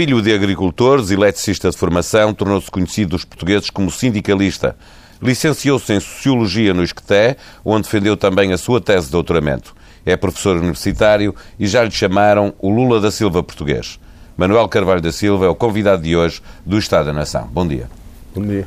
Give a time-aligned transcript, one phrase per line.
[0.00, 4.74] Filho de agricultores, eletricista de formação, tornou-se conhecido dos portugueses como sindicalista.
[5.20, 9.76] Licenciou-se em Sociologia no Isqueté, onde defendeu também a sua tese de doutoramento.
[10.06, 14.00] É professor universitário e já lhe chamaram o Lula da Silva português.
[14.38, 17.46] Manuel Carvalho da Silva é o convidado de hoje do Estado da Nação.
[17.52, 17.86] Bom dia.
[18.34, 18.66] Bom dia.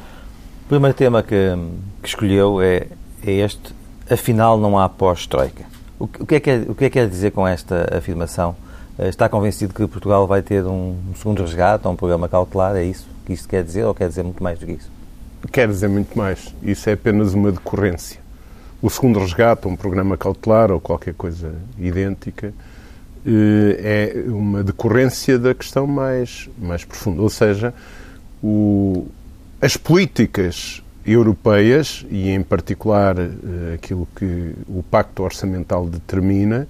[0.66, 1.58] O primeiro tema que,
[2.04, 2.86] que escolheu é,
[3.26, 3.74] é, este.
[4.08, 5.64] Afinal, não há pós-Troika.
[5.98, 8.56] O, o, que é que é, o que é que quer dizer com esta afirmação?
[8.98, 12.76] Eh, está convencido que Portugal vai ter um, segundo resgate, um programa cautelar?
[12.76, 14.92] É isso que isto quer dizer ou quer dizer muito mais do que isso?
[15.52, 16.54] Quer dizer muito mais.
[16.62, 18.20] Isso é apenas uma decorrência.
[18.82, 22.54] O segundo resgate, um programa cautelar ou qualquer coisa idêntica,
[23.26, 27.22] eh, é uma decorrência da questão mais, mais profunda.
[27.22, 27.74] Ou seja,
[28.44, 29.08] o,
[29.62, 36.68] as políticas europeias, e em particular eh, aquilo que o Pacto Orçamental determina,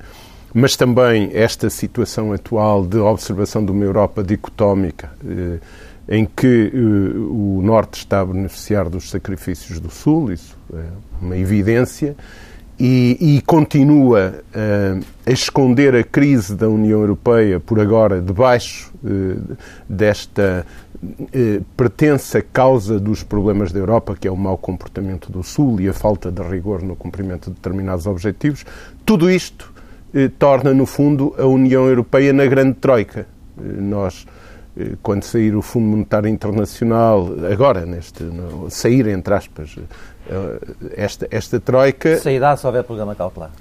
[0.53, 5.59] mas também esta situação atual de observação de uma Europa dicotómica, eh,
[6.07, 10.83] em que o Norte está a beneficiar dos sacrifícios do Sul, isso é
[11.21, 12.15] uma evidência,
[12.77, 18.91] e, e continua uh, a esconder a crise da União Europeia por agora debaixo
[19.87, 20.65] desta
[21.75, 25.93] pertença causa dos problemas da Europa, que é o mau comportamento do Sul e a
[25.93, 28.65] falta de rigor no cumprimento de determinados objetivos,
[29.05, 29.72] tudo isto
[30.37, 33.27] torna, no fundo, a União Europeia na grande troika.
[33.57, 34.25] Nós
[35.01, 39.75] quando sair o Fundo Monetário Internacional, agora, neste, no, sair, entre aspas,
[40.27, 40.59] eh,
[40.95, 42.17] esta, esta troika.
[42.17, 43.51] Sairá se houver programa cautelar.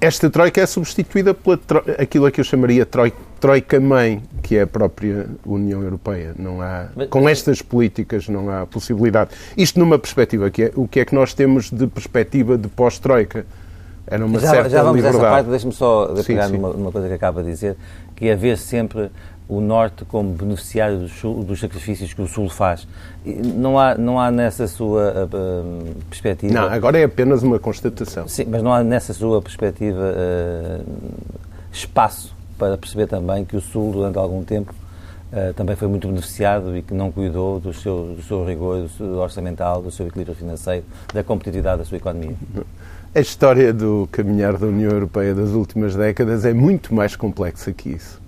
[0.00, 1.58] Esta troika é substituída por
[1.98, 6.34] aquilo a que eu chamaria troika, troika mãe, que é a própria União Europeia.
[6.38, 9.30] Não há, com estas políticas não há possibilidade.
[9.56, 13.46] Isto numa perspectiva que é o que é que nós temos de perspectiva de pós-troika.
[14.06, 15.24] Era uma já, certa já vamos liberdade.
[15.24, 16.54] essa parte, deixe-me só de pegar sim.
[16.54, 17.76] Numa, numa, coisa que acaba de dizer,
[18.14, 19.10] que é haver sempre
[19.48, 21.12] o Norte como beneficiário dos,
[21.46, 22.86] dos, sacrifícios que o Sul faz.
[23.24, 26.52] Não há, não há nessa sua uh, perspectiva...
[26.52, 28.26] Não, agora é apenas uma constatação.
[28.26, 30.84] Sim, mas não há nessa sua perspectiva uh,
[31.72, 34.74] espaço para perceber também que o Sul, durante algum tempo,
[35.32, 38.88] uh, também foi muito beneficiado e que não cuidou do seu, do seu rigor do
[38.88, 42.34] seu orçamental, do seu equilíbrio financeiro, da competitividade da sua economia.
[43.14, 47.90] A história do caminhar da União Europeia das últimas décadas é muito mais complexa que
[47.90, 48.20] isso.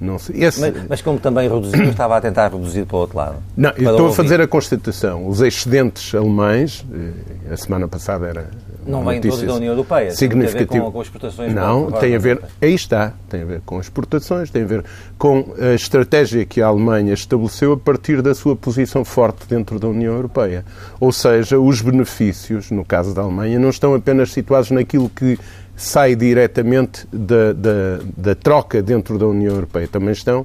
[0.00, 0.44] Não sei.
[0.44, 0.60] Esse...
[0.60, 3.36] Mas, mas, como também reduziu, estava a tentar reduzir para o outro lado.
[3.56, 5.26] Não, eu estou a fazer a constatação.
[5.26, 8.48] Os excedentes alemães, eh, a semana passada era.
[8.88, 10.10] Não vêm todos da União Europeia.
[10.10, 10.68] Significativo.
[10.68, 11.54] Tem a ver com, com exportações.
[11.54, 12.40] Não, tem a ver.
[12.60, 13.12] Aí está.
[13.28, 14.84] Tem a ver com exportações, tem a ver
[15.18, 19.86] com a estratégia que a Alemanha estabeleceu a partir da sua posição forte dentro da
[19.86, 20.64] União Europeia.
[20.98, 25.38] Ou seja, os benefícios, no caso da Alemanha, não estão apenas situados naquilo que
[25.76, 29.86] sai diretamente da, da, da troca dentro da União Europeia.
[29.86, 30.44] Também estão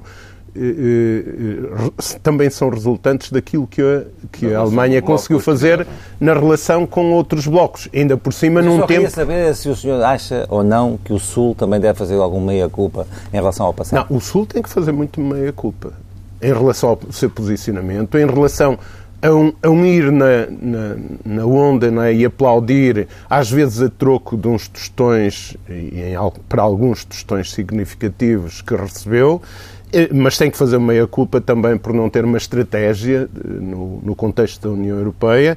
[2.22, 5.86] também são resultantes daquilo que a, que a Alemanha conseguiu fazer
[6.20, 9.00] na relação com outros blocos, ainda por cima Eu num só tempo...
[9.00, 12.46] queria saber se o senhor acha ou não que o Sul também deve fazer alguma
[12.46, 14.06] meia-culpa em relação ao passado.
[14.08, 15.92] Não, o Sul tem que fazer muito meia-culpa
[16.40, 18.78] em relação ao seu posicionamento, em relação
[19.24, 22.12] a um, a um ir na, na, na onda é?
[22.12, 26.16] e aplaudir, às vezes a troco de uns tostões, e em,
[26.46, 29.73] para alguns tostões significativos que recebeu, eh,
[30.12, 34.62] mas tem que fazer meia-culpa também por não ter uma estratégia eh, no, no contexto
[34.62, 35.56] da União Europeia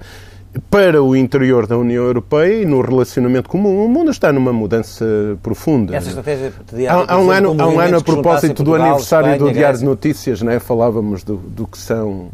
[0.69, 3.83] para o interior da União Europeia e no relacionamento comum.
[3.83, 5.05] O mundo está numa mudança
[5.43, 5.95] profunda.
[5.95, 6.51] Essa estratégia
[6.89, 9.85] há, há um ano, há um ano a propósito do aniversário Espanha, do Diário de
[9.85, 12.29] Notícias, né, falávamos do, do, que são,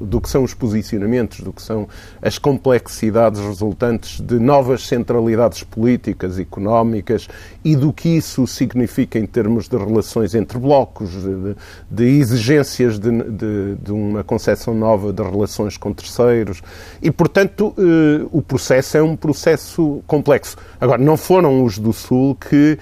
[0.00, 1.88] do que são os posicionamentos, do que são
[2.20, 7.28] as complexidades resultantes de novas centralidades políticas, económicas
[7.64, 11.56] e do que isso significa em termos de relações entre blocos, de,
[11.90, 16.62] de exigências de, de, de uma concepção nova de relações com terceiros.
[17.02, 20.56] E, portanto, eh, o processo é um processo complexo.
[20.80, 22.78] Agora, não foram os do Sul que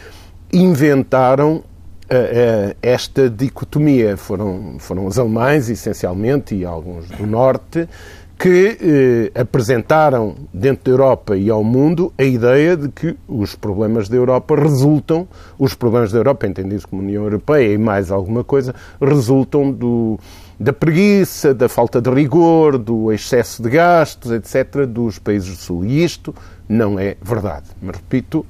[0.52, 1.62] inventaram
[2.80, 4.16] esta dicotomia.
[4.16, 7.88] Foram, foram os alemães, essencialmente, e alguns do Norte,
[8.38, 14.10] que eh, apresentaram dentro da Europa e ao mundo a ideia de que os problemas
[14.10, 15.26] da Europa resultam,
[15.58, 20.20] os problemas da Europa, entendidos como União Europeia e mais alguma coisa, resultam do,
[20.60, 25.84] da preguiça, da falta de rigor, do excesso de gastos, etc., dos países do Sul.
[25.86, 26.34] E isto
[26.68, 27.66] não é verdade.
[27.80, 28.44] Mas repito,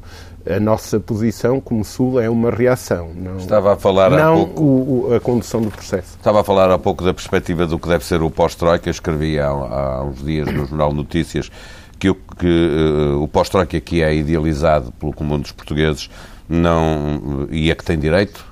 [0.48, 3.10] a nossa posição como Sul é uma reação.
[3.14, 6.16] Não, Estava a falar não pouco, o, a condução do processo.
[6.16, 8.88] Estava a falar há pouco da perspectiva do que deve ser o pós-Troika.
[8.88, 11.50] Escrevi há, há uns dias no Jornal Notícias
[11.98, 16.08] que, que uh, o pós-Troika que é idealizado pelo comum dos portugueses
[16.48, 18.46] não, e a que tem direito,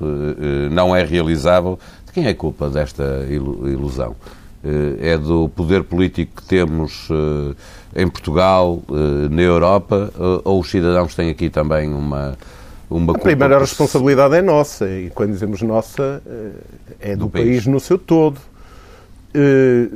[0.73, 4.17] não é realizável, de quem é a culpa desta ilusão?
[5.00, 7.08] É do poder político que temos
[7.94, 8.82] em Portugal,
[9.31, 10.11] na Europa,
[10.43, 12.37] ou os cidadãos têm aqui também uma
[12.90, 16.22] uma a primeira responsabilidade é nossa, e quando dizemos nossa,
[17.00, 17.46] é do, do país.
[17.46, 18.38] país no seu todo.
[19.37, 19.88] Eh,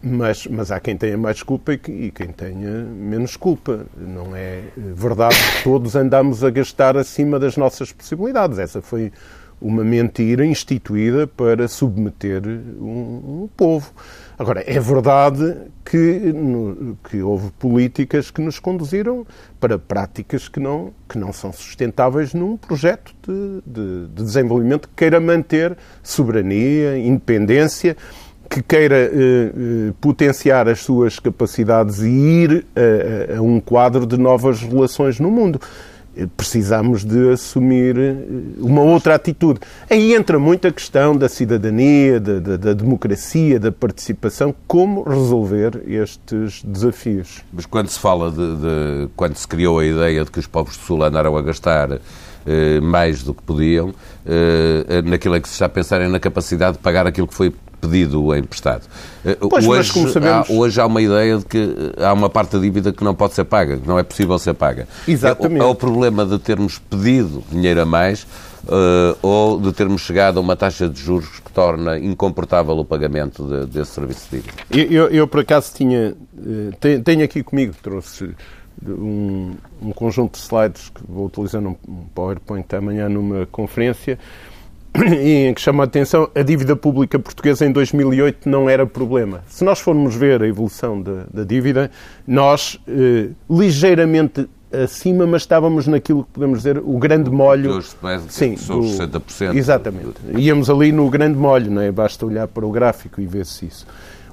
[0.00, 3.86] mas, mas há quem tenha mais culpa e, e quem tenha menos culpa.
[3.96, 8.56] Não é verdade que todos andamos a gastar acima das nossas possibilidades.
[8.56, 9.12] Essa foi
[9.60, 13.92] uma mentira instituída para submeter um, um povo.
[14.38, 19.26] Agora, é verdade que, no, que houve políticas que nos conduziram
[19.58, 24.94] para práticas que não, que não são sustentáveis num projeto de, de, de desenvolvimento que
[24.94, 27.96] queira manter soberania, independência
[28.48, 34.16] que queira eh, eh, potenciar as suas capacidades e ir a, a, um quadro de
[34.16, 35.60] novas relações no mundo.
[36.36, 38.16] Precisamos de assumir eh,
[38.58, 39.60] uma outra atitude.
[39.88, 45.82] Aí entra muito a questão da cidadania, da, da, da democracia, da participação, como resolver
[45.86, 47.42] estes desafios.
[47.52, 50.76] Mas quando se fala de, de, quando se criou a ideia de que os povos
[50.76, 52.00] do Sul andaram a gastar
[52.46, 53.94] eh, mais do que podiam,
[54.26, 57.34] eh, naquilo em que se está a pensar é na capacidade de pagar aquilo que
[57.34, 58.82] foi pedido emprestado.
[59.24, 60.50] Eh, pois, hoje, sabemos...
[60.50, 63.34] há, hoje há uma ideia de que há uma parte da dívida que não pode
[63.34, 64.88] ser paga, que não é possível ser paga.
[65.06, 65.62] Exatamente.
[65.62, 68.26] É, é o problema de termos pedido dinheiro a mais
[68.64, 73.44] uh, ou de termos chegado a uma taxa de juros que torna incomportável o pagamento
[73.44, 74.62] de, desse serviço de dívida.
[74.70, 78.34] Eu, eu, eu por acaso, tinha, uh, tenho aqui comigo, trouxe
[78.86, 81.74] um, um, conjunto de slides que vou utilizar num
[82.14, 84.18] PowerPoint amanhã numa conferência,
[84.94, 89.42] em que chama a atenção a dívida pública portuguesa em 2008 não era problema.
[89.46, 91.90] Se nós formos ver a evolução da, da dívida,
[92.26, 97.80] nós eh, ligeiramente acima, mas estávamos naquilo que podemos dizer o grande molho.
[98.28, 99.54] Sim, do, 60%.
[99.54, 100.14] Exatamente.
[100.36, 101.90] Íamos ali no grande molho, não é?
[101.90, 103.86] Basta olhar para o gráfico e ver-se isso.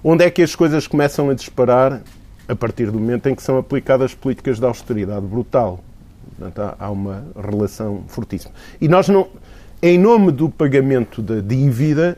[0.03, 2.01] Onde é que as coisas começam a disparar?
[2.47, 5.83] A partir do momento em que são aplicadas políticas de austeridade brutal.
[6.37, 8.53] Portanto, há uma relação fortíssima.
[8.79, 9.27] E nós não
[9.87, 12.17] em nome do pagamento da dívida,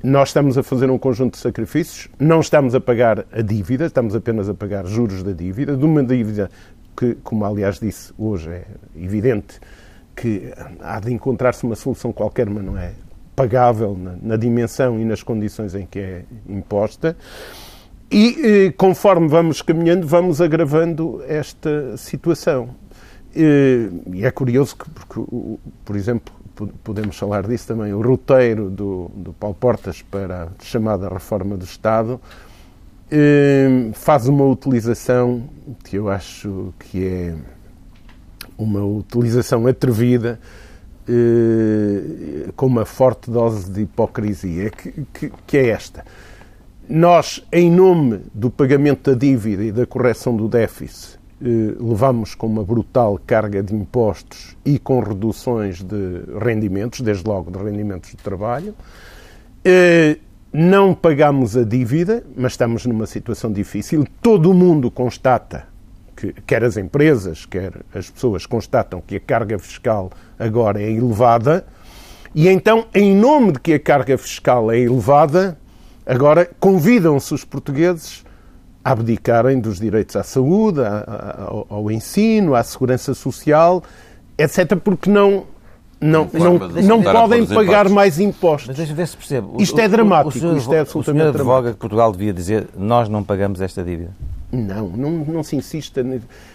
[0.00, 4.14] nós estamos a fazer um conjunto de sacrifícios, não estamos a pagar a dívida, estamos
[4.14, 6.48] apenas a pagar juros da dívida, de uma dívida
[6.96, 8.64] que, como aliás disse hoje, é
[8.94, 9.58] evidente
[10.14, 12.92] que há de encontrar-se uma solução qualquer, mas não é
[13.34, 17.16] pagável na, na, dimensão e nas condições em que é imposta.
[18.08, 18.36] E
[18.68, 22.68] eh, conforme vamos caminhando, vamos agravando esta situação.
[23.34, 25.20] E, e é curioso que, porque,
[25.84, 26.32] por exemplo,
[26.82, 31.64] podemos falar disso também, o roteiro do, do Paulo Portas para a chamada reforma do
[31.64, 32.20] Estado
[33.10, 35.48] eh, faz uma utilização
[35.84, 37.34] que eu acho que é
[38.56, 40.40] uma utilização atrevida
[41.08, 46.04] eh, com uma forte dose de hipocrisia, que, que, que é esta.
[46.88, 52.64] Nós, em nome do pagamento da dívida e da correção do déficit, levamos com uma
[52.64, 58.74] brutal carga de impostos e com reduções de rendimentos, desde logo de rendimentos de trabalho.
[59.64, 60.18] Eh,
[60.52, 64.06] não pagamos a dívida, mas estamos numa situação difícil.
[64.22, 65.66] Todo o mundo constata,
[66.16, 71.66] que, quer as empresas, quer as pessoas constatam que a carga fiscal agora é elevada.
[72.32, 75.58] E então, em nome de que a carga fiscal é elevada,
[76.06, 78.24] agora convidam-se os portugueses
[78.84, 80.80] abdicarem dos direitos à saúde,
[81.70, 83.82] ao, ensino, à segurança social,
[84.36, 85.46] etc., porque não,
[86.04, 88.68] não, não, não podem pagar mais impostos.
[88.68, 89.48] Mas deixa ver se percebe.
[89.58, 90.46] Isto é dramático.
[90.46, 93.82] O, isto é absolutamente o senhor advoga que Portugal devia dizer nós não pagamos esta
[93.82, 94.10] dívida.
[94.52, 96.04] Não, não, não se insista.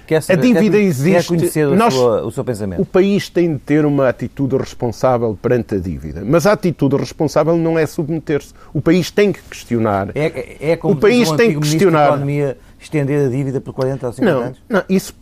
[0.07, 1.11] Quer saber, a dívida quer, existe.
[1.11, 2.81] Quer conhecer o, Nós, sua, o seu pensamento.
[2.81, 6.23] O país tem de ter uma atitude responsável perante a dívida.
[6.25, 8.53] Mas a atitude responsável não é submeter-se.
[8.73, 10.11] O país tem que questionar.
[10.15, 12.05] É, é, é como o país um tem que questionar.
[12.05, 14.59] A economia estender a dívida por 40 ou 50 não, anos?
[14.69, 15.13] Não, isso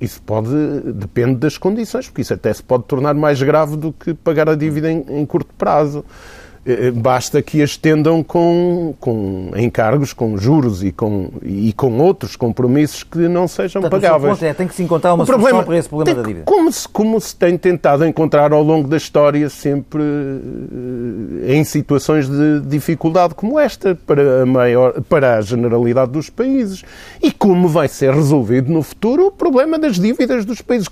[0.00, 0.48] isso pode,
[0.94, 4.54] depende das condições, porque isso até se pode tornar mais grave do que pagar a
[4.54, 6.04] dívida em, em curto prazo.
[6.66, 12.36] Eh, basta que a estendam com, com encargos, com juros e com, e com outros
[12.36, 14.40] compromissos que não sejam Portanto, pagáveis.
[14.40, 16.44] O é, tem que se encontrar uma solução problema, para esse problema da dívida.
[16.46, 22.30] Como se, como se tem tentado encontrar ao longo da história, sempre eh, em situações
[22.30, 26.82] de dificuldade como esta, para a, maior, para a generalidade dos países.
[27.22, 30.88] E como vai ser resolvido no futuro o problema das dívidas dos países.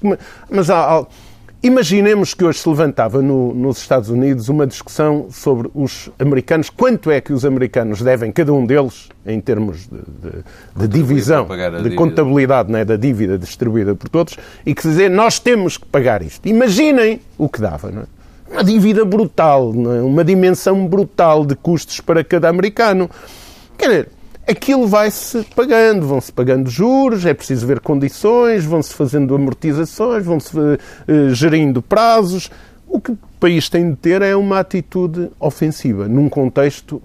[0.51, 1.07] Mas há,
[1.65, 7.09] Imaginemos que hoje se levantava no, nos Estados Unidos uma discussão sobre os americanos, quanto
[7.09, 11.47] é que os americanos devem, cada um deles, em termos de, de, de divisão,
[11.85, 16.21] de contabilidade né, da dívida distribuída por todos, e que dizer nós temos que pagar
[16.21, 16.49] isto.
[16.49, 17.93] Imaginem o que dava.
[17.93, 18.07] Não é?
[18.51, 20.03] Uma dívida brutal, é?
[20.03, 23.09] uma dimensão brutal de custos para cada americano.
[23.79, 24.09] Quer dizer,
[24.47, 31.35] aquilo vai-se pagando, vão-se pagando juros, é preciso ver condições, vão-se fazendo amortizações, vão-se uh,
[31.35, 32.51] gerindo prazos.
[32.87, 37.03] O que o país tem de ter é uma atitude ofensiva, num contexto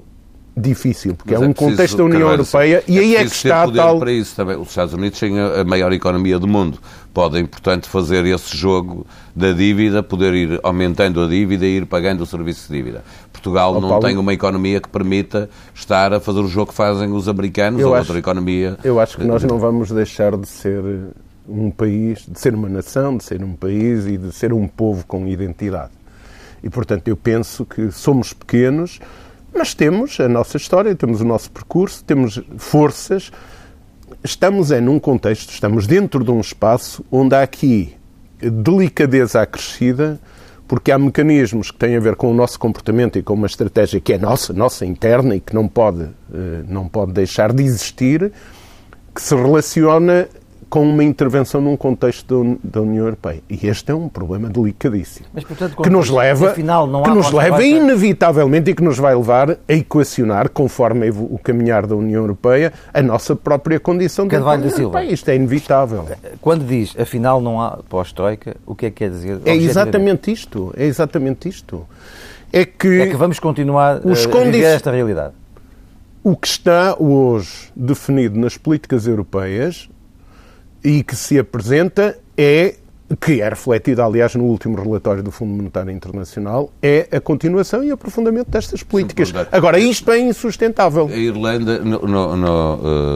[0.58, 3.28] difícil, porque Mas é, é um contexto da União Europeia e é aí é que
[3.28, 4.00] está tal...
[4.00, 4.58] para isso também.
[4.58, 6.80] Os Estados Unidos têm a maior economia do mundo.
[7.14, 12.22] Podem, portanto, fazer esse jogo da dívida, poder ir aumentando a dívida e ir pagando
[12.22, 13.04] o serviço de dívida.
[13.32, 16.78] Portugal oh, não Paulo, tem uma economia que permita estar a fazer o jogo que
[16.78, 18.78] fazem os americanos ou acho, outra economia.
[18.84, 20.82] Eu acho que nós não vamos deixar de ser
[21.48, 25.06] um país, de ser uma nação, de ser um país e de ser um povo
[25.06, 25.92] com identidade.
[26.64, 29.00] E, portanto, eu penso que somos pequenos,
[29.54, 33.32] mas temos a nossa história, temos o nosso percurso, temos forças.
[34.24, 37.96] Estamos é num contexto, estamos dentro de um espaço onde há aqui
[38.40, 40.20] delicadeza acrescida,
[40.68, 44.00] porque há mecanismos que têm a ver com o nosso comportamento e com uma estratégia
[44.00, 48.32] que é nossa, nossa interna e que não pode, eh, não pode deixar de existir,
[49.16, 50.28] que se relaciona
[50.70, 53.42] com uma intervenção num contexto da União Europeia.
[53.50, 55.28] E este é um problema delicadíssimo.
[55.34, 59.52] Mas, portanto, que nos leva, afinal, que nos leva inevitavelmente e que nos vai levar
[59.52, 65.12] a equacionar, conforme o caminhar da União Europeia, a nossa própria condição de União Europeia.
[65.12, 66.06] Isto é inevitável.
[66.42, 69.40] Quando diz, afinal, não há pós-Troika, o que é que quer dizer?
[69.46, 70.74] É exatamente isto.
[70.76, 71.86] É exatamente isto.
[72.52, 75.34] É que, é que vamos continuar os a viver esta realidade.
[76.24, 79.90] O que está hoje definido nas políticas europeias
[80.84, 82.76] e que se apresenta é
[83.22, 87.90] que é refletida, aliás, no último relatório do Fundo Monetário Internacional, é a continuação e
[87.90, 89.34] aprofundamento destas políticas.
[89.52, 91.08] Agora, isto é insustentável.
[91.08, 92.76] A Irlanda, no, no, no,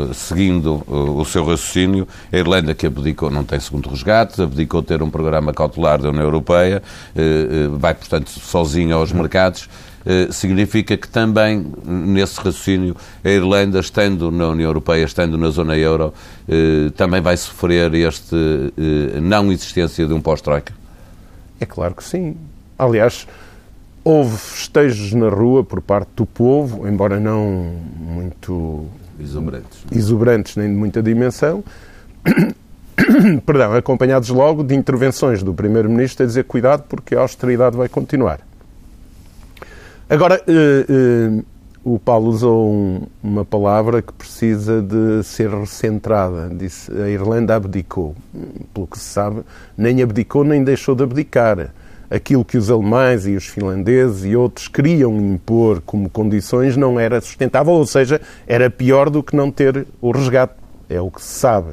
[0.10, 4.82] uh, seguindo uh, o seu raciocínio, a Irlanda que abdicou, não tem segundo resgate, abdicou
[4.82, 6.82] ter um programa cautelar da União Europeia,
[7.16, 9.68] uh, vai, portanto, sozinha aos mercados,
[10.32, 16.14] significa que também, nesse raciocínio, a Irlanda, estando na União Europeia, estando na zona euro,
[16.48, 20.74] eh, também vai sofrer este eh, não existência de um pós-troika?
[21.60, 22.36] É claro que sim.
[22.78, 23.28] Aliás,
[24.04, 28.86] houve festejos na rua por parte do povo, embora não muito
[29.20, 31.64] exuberantes, exuberantes nem de muita dimensão,
[33.46, 38.40] perdão, acompanhados logo de intervenções do Primeiro-Ministro a dizer cuidado porque a austeridade vai continuar.
[40.12, 41.46] Agora, uh, uh,
[41.86, 46.54] o Paulo usou um, uma palavra que precisa de ser recentrada.
[46.54, 48.14] Disse a Irlanda abdicou.
[48.74, 49.42] Pelo que se sabe,
[49.78, 51.74] nem abdicou nem deixou de abdicar.
[52.10, 57.22] Aquilo que os alemães e os finlandeses e outros queriam impor como condições não era
[57.22, 60.56] sustentável, ou seja, era pior do que não ter o resgate.
[60.90, 61.72] É o que se sabe.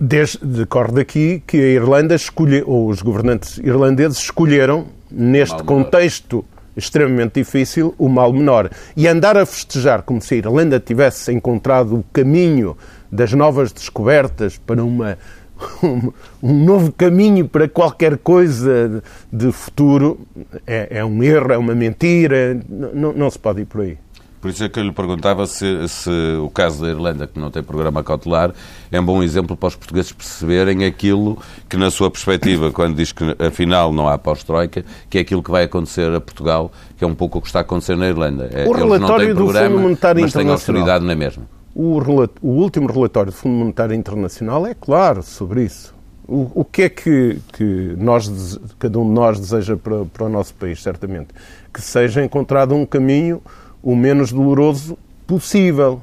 [0.00, 6.44] Desde, decorre daqui que a Irlanda escolheu, ou os governantes irlandeses escolheram neste contexto
[6.76, 8.70] extremamente difícil, o mal menor.
[8.96, 12.76] E andar a festejar como se a Irlanda tivesse encontrado o caminho
[13.10, 15.18] das novas descobertas para uma,
[15.82, 20.20] um, um novo caminho para qualquer coisa de futuro
[20.66, 23.98] é, é um erro, é uma mentira, não, não se pode ir por aí.
[24.42, 26.10] Por isso é que eu lhe perguntava se, se,
[26.42, 28.52] o caso da Irlanda, que não tem programa cautelar,
[28.90, 33.12] é um bom exemplo para os portugueses perceberem aquilo que, na sua perspectiva, quando diz
[33.12, 37.06] que afinal não há pós-troika, que é aquilo que vai acontecer a Portugal, que é
[37.06, 38.50] um pouco o que está a acontecer na Irlanda.
[38.52, 40.54] É, o relatório do Fundo Monetário mas Internacional.
[40.54, 41.44] Mas tem austeridade na mesma.
[41.72, 42.00] O,
[42.42, 45.94] o, último relatório do Fundo Monetário Internacional é claro sobre isso.
[46.26, 50.28] O, o que é que, que nós, cada um de nós deseja para, para o
[50.28, 51.28] nosso país, certamente?
[51.72, 53.40] Que seja encontrado um caminho
[53.82, 54.96] o menos doloroso
[55.26, 56.00] possível,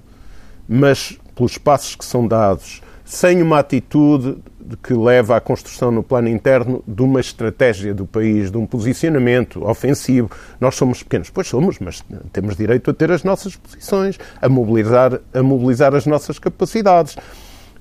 [0.67, 4.37] mas pelos passos que são dados, sem uma atitude
[4.83, 9.65] que leva à construção no plano interno de uma estratégia do país, de um posicionamento
[9.67, 10.29] ofensivo.
[10.59, 15.19] Nós somos pequenos, pois somos, mas temos direito a ter as nossas posições, a mobilizar,
[15.33, 17.17] a mobilizar as nossas capacidades,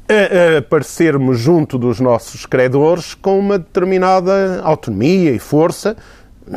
[0.08, 5.96] a, a aparecermos junto dos nossos credores com uma determinada autonomia e força,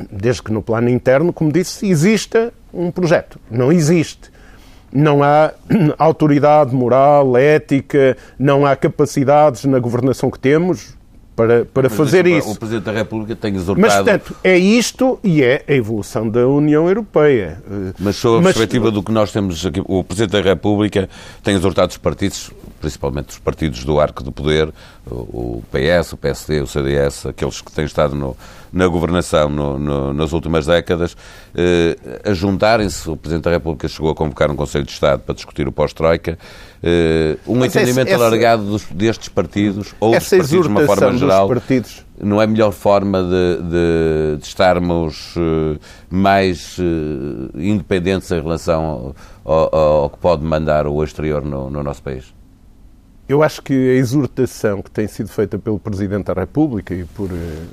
[0.09, 3.39] desde que no plano interno, como disse, exista um projeto.
[3.49, 4.31] Não existe.
[4.91, 5.53] Não há
[5.97, 10.97] autoridade moral, ética, não há capacidades na governação que temos
[11.41, 12.51] para, para fazer isso.
[12.51, 13.81] O Presidente da República tem exortado...
[13.81, 17.61] Mas, portanto, é isto e é a evolução da União Europeia.
[17.97, 18.53] Mas sob a Mas...
[18.53, 21.09] perspectiva do que nós temos aqui, o Presidente da República
[21.43, 24.71] tem exortado os partidos, principalmente os partidos do arco do poder,
[25.09, 28.37] o PS, o PSD, o CDS, aqueles que têm estado no,
[28.71, 31.17] na governação no, no, nas últimas décadas,
[31.55, 33.09] eh, a juntarem-se.
[33.09, 36.37] O Presidente da República chegou a convocar um Conselho de Estado para discutir o pós-Troika.
[36.83, 41.15] Eh, um Mas entendimento esse, alargado dos, destes partidos, ou dos partidos de uma forma
[41.15, 42.03] geral, partidos.
[42.19, 49.13] não é a melhor forma de, de, de estarmos eh, mais eh, independentes em relação
[49.45, 52.33] ao, ao, que pode mandar o exterior no, no nosso país?
[53.29, 57.29] Eu acho que a exortação que tem sido feita pelo Presidente da República e por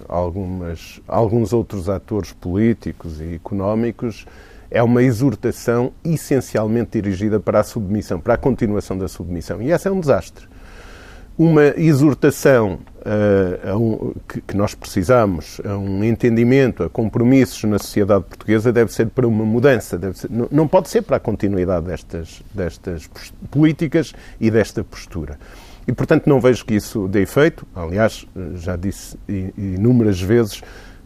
[0.07, 4.27] algumas, alguns outros atores políticos e económicos
[4.71, 9.63] é uma exortação essencialmente dirigida para a submissão, para a continuação da submissão.
[9.63, 10.47] E essa é um desastre
[11.39, 18.25] uma exortação uh, um, que, que, nós precisamos, a um entendimento, a compromissos na sociedade
[18.25, 22.43] portuguesa, deve ser para uma mudança, ser, não, não, pode ser para a continuidade destas,
[22.53, 23.09] destas
[23.53, 25.39] políticas e desta postura.
[25.87, 27.65] E, portanto, não vejo que isso dê efeito.
[27.75, 29.17] Aliás, já disse
[29.57, 30.61] inúmeras vezes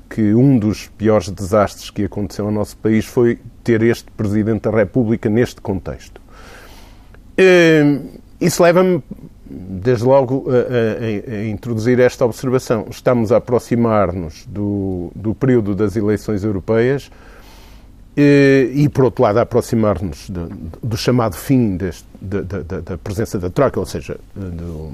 [0.08, 4.76] que um dos piores desastres que aconteceu ao nosso país foi ter este Presidente da
[4.76, 6.20] República neste contexto.
[7.38, 9.02] Uh, isso leva-me
[9.44, 12.86] desde logo, a, a, a, introduzir esta observação.
[12.90, 17.10] Estamos a aproximar-nos do, do período das eleições europeias
[18.16, 20.48] e, e por outro lado, a aproximar-nos do,
[20.82, 24.92] do, chamado fim deste, da, da, da, presença da Troika, ou seja, do,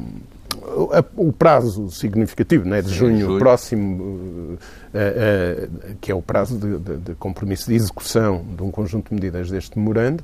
[1.16, 6.96] o prazo significativo, né, de junho, próximo, uh, uh, que é o prazo de, de,
[6.98, 10.22] de, compromisso de execução de um conjunto de medidas deste memorando,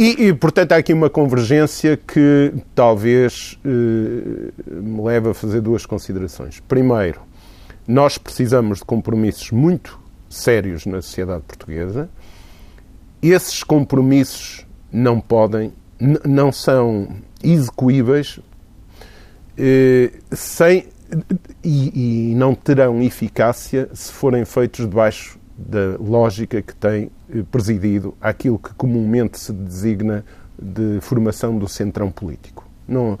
[0.00, 5.84] e, e, portanto, há aqui uma convergência que talvez eh, me leve a fazer duas
[5.84, 6.58] considerações.
[6.60, 7.20] Primeiro,
[7.86, 12.08] nós precisamos de compromissos muito sérios na sociedade portuguesa.
[13.20, 15.70] Esses compromissos não podem,
[16.24, 17.08] não são
[17.44, 18.42] execuíveis eh,
[20.32, 20.86] sem,
[21.62, 28.14] e, e não terão eficácia se forem feitos debaixo da lógica que tem eh, presidido
[28.20, 30.24] aquilo que comumente se designa
[30.58, 32.66] de formação do centrão político.
[32.88, 33.18] Não,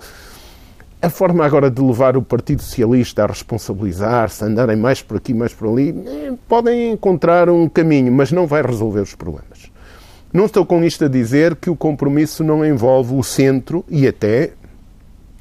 [1.02, 5.34] a forma agora de levar o Partido Socialista a responsabilizar-se, a andarem mais por aqui,
[5.34, 9.70] mais por ali, eh, podem encontrar um caminho, mas não vai resolver os problemas.
[10.32, 14.52] Não estou com isto a dizer que o compromisso não envolve o centro e até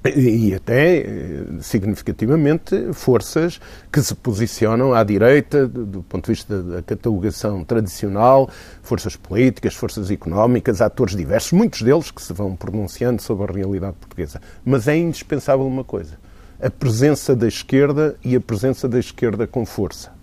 [0.06, 3.60] e até eh, significativamente forças
[3.92, 8.50] que se posicionam à direita do ponto de vista da catalogação tradicional,
[8.82, 13.98] forças políticas, forças económicas, atores diversos, muitos deles que se vão pronunciando sobre a realidade
[14.00, 14.42] portuguesa.
[14.64, 16.18] Mas é indispensável uma coisa:
[16.62, 20.18] a presença da esquerda e a presença da esquerda com força.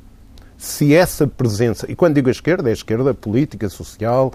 [0.56, 4.32] Se essa presença, e quando digo esquerda, é esquerda política, social,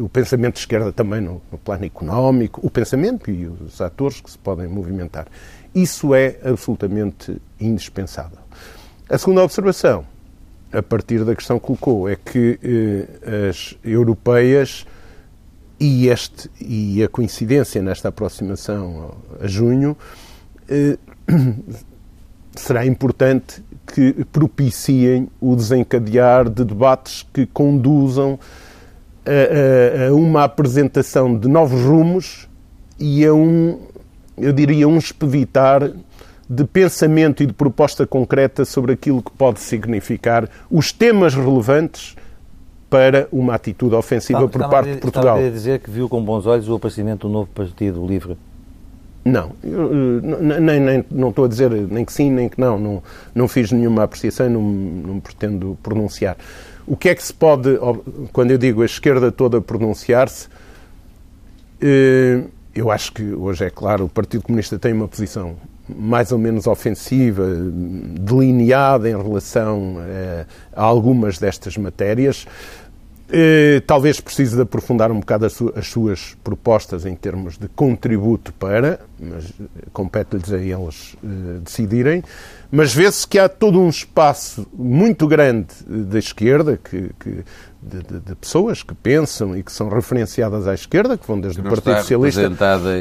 [0.00, 4.30] o pensamento de esquerda também no, no, plano económico, o pensamento e os atores que
[4.30, 5.26] se podem movimentar.
[5.74, 8.38] Isso é absolutamente indispensável.
[9.08, 10.06] A segunda observação,
[10.72, 14.86] a partir da questão que colocou, é que eh, as europeias
[15.78, 19.96] e, este, e a coincidência nesta aproximação a junho
[20.68, 20.98] eh,
[22.56, 28.38] será importante que propiciem o desencadear de debates que conduzam
[29.28, 32.48] a, a, uma apresentação de novos rumos
[32.98, 33.78] e a um,
[34.36, 35.90] eu diria, um expeditar
[36.48, 42.16] de pensamento e de proposta concreta sobre aquilo que pode significar os temas relevantes
[42.88, 45.36] para uma atitude ofensiva está, por parte de Portugal.
[45.36, 48.36] Está a dizer que viu com bons olhos o aparecimento do novo Partido Livre?
[49.24, 50.22] Não, eu,
[50.60, 52.78] nem, nem, não estou a dizer nem que sim, nem que não.
[52.78, 53.02] Não,
[53.34, 56.36] não fiz nenhuma apreciação e não, não pretendo pronunciar.
[56.90, 57.78] O que é que se pode,
[58.32, 60.48] quando eu digo a esquerda toda pronunciar-se,
[61.82, 65.54] eh, eu acho que hoje é claro, o Partido Comunista tem uma posição
[65.86, 67.44] mais ou menos ofensiva,
[68.20, 72.46] delineada em relação eh, a algumas destas matérias.
[73.30, 79.00] Eh, talvez precise de aprofundar um bocado as suas propostas em termos de contributo para,
[79.20, 79.52] mas
[79.92, 81.14] compete-lhes a eles
[81.62, 82.22] decidirem.
[82.70, 87.44] Mas vê-se que há todo um espaço muito grande da esquerda, que, que
[87.80, 91.62] de, de, de, pessoas que pensam e que são referenciadas à esquerda, que vão desde
[91.62, 92.50] que o Partido Socialista.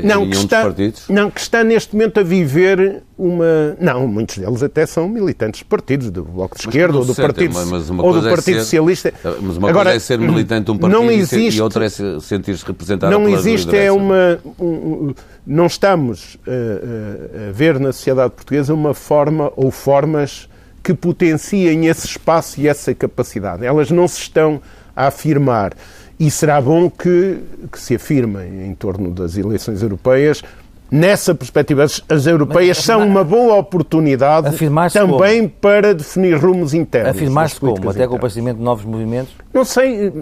[0.04, 1.06] Não, que está, partidos?
[1.10, 3.76] não, que está neste momento a viver uma.
[3.80, 7.56] Não, muitos deles até são militantes de partidos, do Bloco de Esquerda ou do Partido,
[7.56, 9.14] mas ou do partido é Socialista.
[9.42, 11.90] Mas uma Agora, coisa é ser militante de um partido não existe, e outra é
[11.90, 14.40] sentir-se representado Não existe, é uma.
[14.60, 15.14] Um,
[15.46, 20.48] não estamos a, a ver na sociedade portuguesa uma forma ou formas
[20.88, 23.66] que potenciem esse espaço e essa capacidade.
[23.66, 24.62] Elas não se estão
[24.96, 25.74] a afirmar.
[26.18, 30.42] E será bom que, que se afirmem em torno das eleições europeias.
[30.90, 34.56] Nessa perspectiva, as europeias são uma boa oportunidade
[34.94, 35.50] também como?
[35.60, 37.12] para definir rumos internos.
[37.12, 37.74] Afirmar-se como?
[37.74, 38.08] Até internas.
[38.08, 39.36] com o aparecimento de novos movimentos?
[39.54, 40.14] Não sei,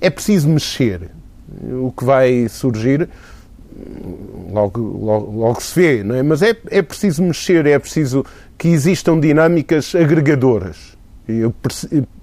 [0.00, 1.10] é preciso mexer.
[1.82, 3.10] O que vai surgir
[4.50, 6.22] logo, logo, logo se vê, não é?
[6.22, 8.24] Mas é, é preciso mexer, é preciso
[8.64, 10.96] que existam dinâmicas agregadoras.
[11.28, 11.52] Eu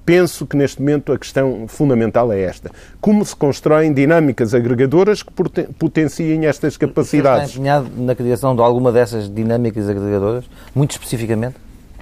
[0.03, 2.71] penso que neste momento a questão fundamental é esta.
[2.99, 5.31] Como se constroem dinâmicas agregadoras que
[5.77, 7.51] potenciem estas capacidades?
[7.51, 11.57] Você está empenhado na criação de alguma dessas dinâmicas agregadoras, muito especificamente?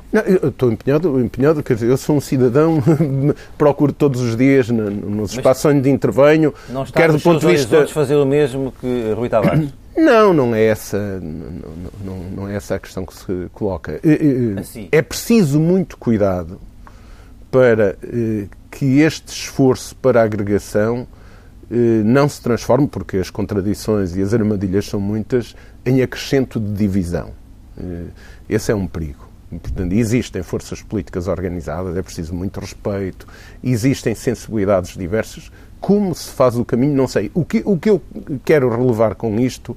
[0.09, 2.81] Não, eu estou empenhado, empenhado, quer dizer, eu sou um cidadão,
[3.57, 7.85] procuro todos os dias nos espaços onde intervenho, não está quer do ponto de vista
[7.87, 9.69] fazer o mesmo que Rui Tavares.
[9.95, 13.99] Não, não é essa, não, não, não é essa a questão que se coloca.
[14.59, 14.87] Assim.
[14.91, 16.59] É preciso muito cuidado
[17.51, 21.07] para eh, que este esforço para agregação
[21.71, 26.73] eh, não se transforme, porque as contradições e as armadilhas são muitas, em acrescento de
[26.73, 27.31] divisão.
[27.77, 28.05] Eh,
[28.49, 29.27] esse é um perigo.
[29.49, 33.27] Portanto, existem forças políticas organizadas, é preciso muito respeito,
[33.63, 35.51] existem sensibilidades diversas.
[35.79, 37.31] Como se faz o caminho, não sei.
[37.33, 38.01] O que, o que eu
[38.43, 39.75] quero relevar com isto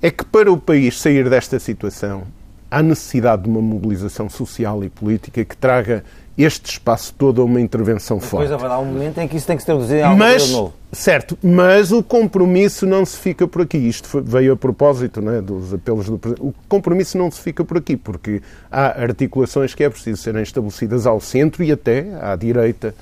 [0.00, 2.24] é que para o país sair desta situação
[2.70, 6.02] há necessidade de uma mobilização social e política que traga
[6.36, 8.48] este espaço todo a uma intervenção Depois forte.
[8.48, 10.72] Depois haverá um momento em que isso tem que se traduzir em algo mas, novo.
[10.90, 13.76] Certo, mas o compromisso não se fica por aqui.
[13.76, 16.46] Isto veio a propósito né, dos apelos do Presidente.
[16.46, 21.06] O compromisso não se fica por aqui, porque há articulações que é preciso serem estabelecidas
[21.06, 22.94] ao centro e até à direita.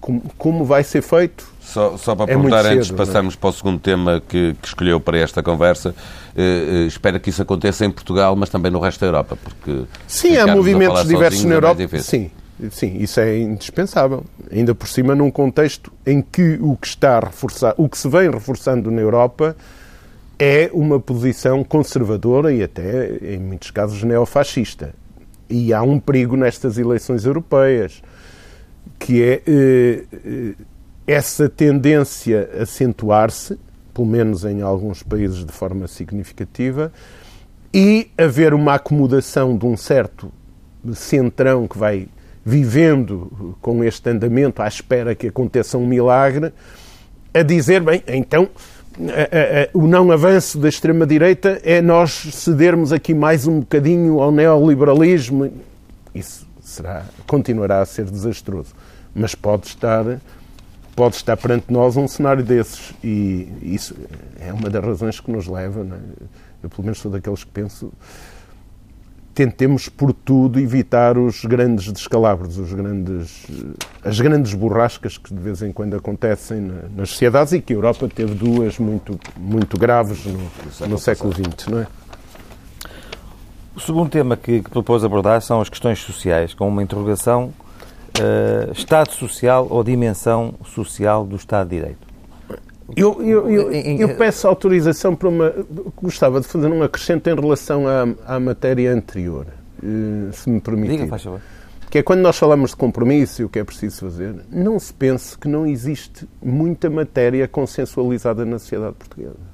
[0.00, 1.46] Como, como vai ser feito?
[1.60, 2.96] Só, só para é perguntar, antes de é?
[2.96, 3.36] passarmos é?
[3.36, 5.94] para o segundo tema que, que escolheu para esta conversa,
[6.36, 9.84] eh, eh, espera que isso aconteça em Portugal, mas também no resto da Europa, porque...
[10.06, 11.82] Sim, há movimentos diversos na é Europa.
[11.82, 12.30] É sim,
[12.70, 14.24] sim, isso é indispensável.
[14.52, 18.08] Ainda por cima num contexto em que o que está a reforçar, o que se
[18.08, 19.56] vem reforçando na Europa
[20.38, 24.94] é uma posição conservadora e até, em muitos casos, neofascista.
[25.48, 28.02] E há um perigo nestas eleições europeias,
[28.98, 29.42] que é...
[29.46, 30.54] Eh, eh,
[31.06, 33.58] essa tendência acentuar-se,
[33.92, 36.92] pelo menos em alguns países de forma significativa,
[37.72, 40.32] e haver uma acomodação de um certo
[40.94, 42.08] centrão que vai
[42.44, 46.52] vivendo com este andamento à espera que aconteça um milagre,
[47.32, 48.48] a dizer, bem, então
[49.72, 55.50] o não avanço da extrema-direita é nós cedermos aqui mais um bocadinho ao neoliberalismo.
[56.14, 58.74] Isso será, continuará a ser desastroso,
[59.14, 60.04] mas pode estar
[60.94, 62.94] pode estar perante nós um cenário desses.
[63.02, 63.96] E isso
[64.38, 65.98] é uma das razões que nos leva, é?
[66.62, 67.92] eu pelo menos sou daqueles que penso,
[69.34, 73.46] tentemos por tudo evitar os grandes descalabros, os grandes,
[74.04, 76.60] as grandes borrascas que de vez em quando acontecem
[76.94, 81.66] nas sociedades e que a Europa teve duas muito, muito graves no, no século XX,
[81.66, 81.86] não é?
[83.76, 87.52] O segundo tema que, que propôs abordar são as questões sociais, com uma interrogação
[88.18, 92.14] uh, Estado Social ou dimensão social do Estado de Direito?
[92.96, 95.52] Eu, eu, eu, eu, peço autorização para uma.
[96.00, 99.46] Gostava de fazer um acrescento em relação à, à matéria anterior,
[99.82, 100.98] eh, se me permitir.
[100.98, 101.40] Diga, faz favor.
[101.90, 104.92] Que é quando nós falamos de compromisso e o que é preciso fazer, não se
[104.92, 109.53] pense que não existe muita matéria consensualizada na sociedade portuguesa.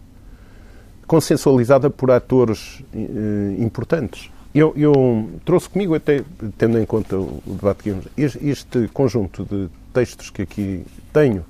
[1.10, 4.30] Consensualizada por atores eh, importantes.
[4.54, 6.22] Eu, eu, trouxe comigo, até
[6.56, 11.44] tendo em conta o, debate que este, este conjunto de textos que aqui tenho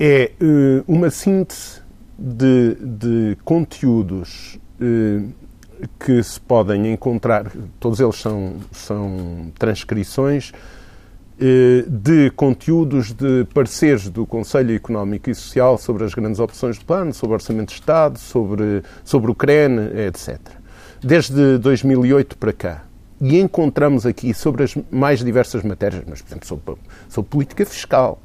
[0.00, 1.82] é uh, uma síntese
[2.18, 5.30] de, de conteúdos uh,
[6.00, 10.77] que se podem encontrar, todos eles são, são transcrições uh,
[11.86, 17.14] de conteúdos de pareceres do Conselho Económico e Social sobre as grandes opções de plano,
[17.14, 20.58] sobre Orçamento de Estado, sobre, sobre o CREN, etc
[21.00, 22.84] desde 2008 para cá.
[23.20, 26.74] E encontramos aqui sobre as mais diversas matérias, mas, por exemplo, sobre,
[27.08, 28.20] sobre política fiscal,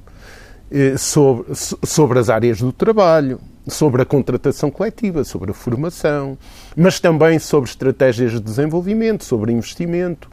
[0.71, 6.37] eh, sobre, sobre as áreas do trabalho, sobre a contratação coletiva, sobre a formação,
[6.75, 10.29] mas também sobre estratégias de desenvolvimento, sobre investimento,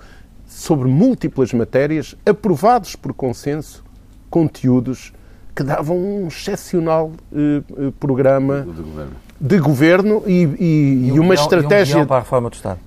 [0.50, 3.84] sobre múltiplas matérias, aprovados por consenso,
[4.28, 5.12] conteúdos
[5.54, 11.22] que davam um excepcional eh, eh programa de governo, de governo e, e, e, um
[11.22, 11.98] uma guião, estratégia.
[11.98, 12.80] E um para a reforma do Estado.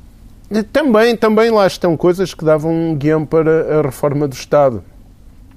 [0.73, 4.83] Também, também lá estão coisas que davam um guião para a reforma do Estado.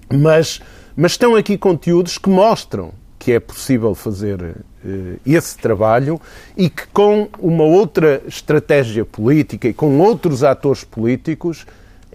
[0.09, 0.61] Mas,
[0.97, 6.21] mas estão aqui conteúdos que mostram que é possível fazer uh, esse trabalho
[6.57, 11.67] e que com uma outra estratégia política e com outros atores políticos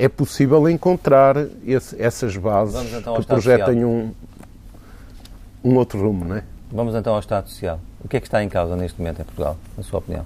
[0.02, 4.12] é possível encontrar esse, essas bases então que projetem um,
[5.64, 6.44] um outro rumo, não é?
[6.72, 7.80] Vamos então ao Estado Social.
[8.04, 10.26] O que é que está em causa neste momento em Portugal, na sua opinião?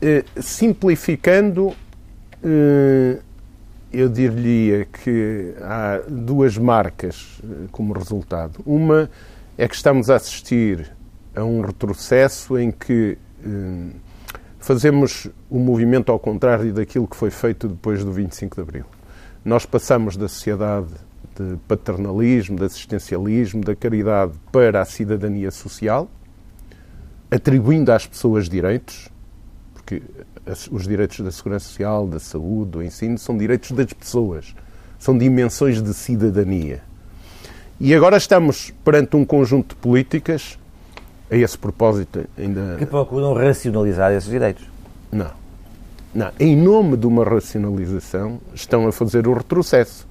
[0.00, 3.22] Uh, simplificando, uh,
[3.92, 8.60] eu diria que há duas marcas uh, como resultado.
[8.64, 9.10] Uma
[9.58, 10.92] é que estamos a assistir
[11.34, 13.18] a um retrocesso em que
[14.60, 18.84] fazemos o um movimento ao contrário daquilo que foi feito depois do 25 de Abril.
[19.44, 20.88] Nós passamos da sociedade
[21.34, 26.08] de paternalismo, de assistencialismo, da caridade para a cidadania social,
[27.30, 29.08] atribuindo às pessoas direitos,
[29.72, 30.02] porque
[30.70, 34.54] os direitos da segurança social, da saúde, do ensino, são direitos das pessoas,
[34.98, 36.82] são dimensões de cidadania.
[37.80, 40.58] E agora estamos perante um conjunto de políticas,
[41.30, 42.76] a esse propósito ainda...
[42.78, 44.64] Que procuram racionalizar esses direitos.
[45.12, 45.30] Não.
[46.14, 46.30] Não.
[46.40, 50.08] Em nome de uma racionalização, estão a fazer o retrocesso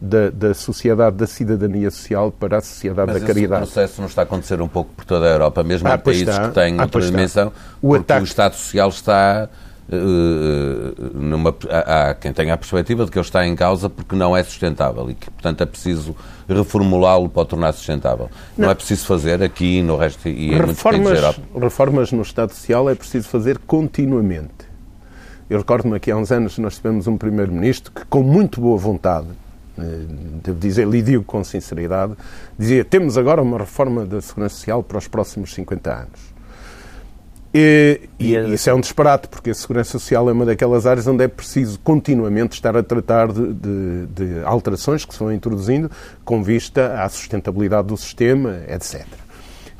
[0.00, 3.60] da, da sociedade da cidadania social para a sociedade Mas da caridade.
[3.60, 5.94] Mas esse processo não está a acontecer um pouco por toda a Europa, mesmo ah,
[5.94, 6.48] em países está.
[6.48, 8.22] que têm ah, outra dimensão, o porque ataque...
[8.22, 9.48] o Estado Social está...
[9.86, 14.16] Uh, numa, há, há quem tenha a perspectiva de que ele está em causa porque
[14.16, 16.16] não é sustentável e que, portanto, é preciso
[16.48, 18.30] reformulá-lo para o tornar sustentável.
[18.56, 18.64] Não.
[18.64, 21.40] não, é preciso fazer aqui no resto e em reformas, muitos.
[21.54, 24.74] Reformas no Estado Social é preciso fazer continuamente.
[25.48, 29.28] Eu recordo-me que há uns anos nós tivemos um Primeiro-Ministro que, com muito boa vontade,
[29.78, 30.06] eh,
[30.42, 32.14] devo dizer, lhe digo com sinceridade,
[32.58, 36.33] dizia temos agora uma reforma da Segurança Social para os próximos 50 anos.
[37.56, 41.22] E, e, isso é um disparate, porque a segurança social é uma daquelas áreas onde
[41.22, 45.88] é preciso continuamente estar a tratar de, de, de alterações que se vão introduzindo
[46.24, 49.06] com vista à sustentabilidade do sistema, etc.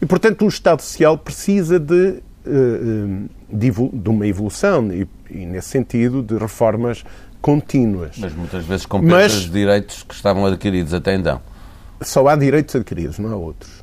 [0.00, 5.44] E, portanto, o Estado Social precisa de, eh, eh, de, de uma evolução e, e,
[5.44, 7.04] nesse sentido, de reformas
[7.40, 8.16] contínuas.
[8.18, 11.40] Mas muitas vezes com perdas de direitos que estavam adquiridos até então.
[12.00, 13.73] Só há direitos adquiridos, não há outros.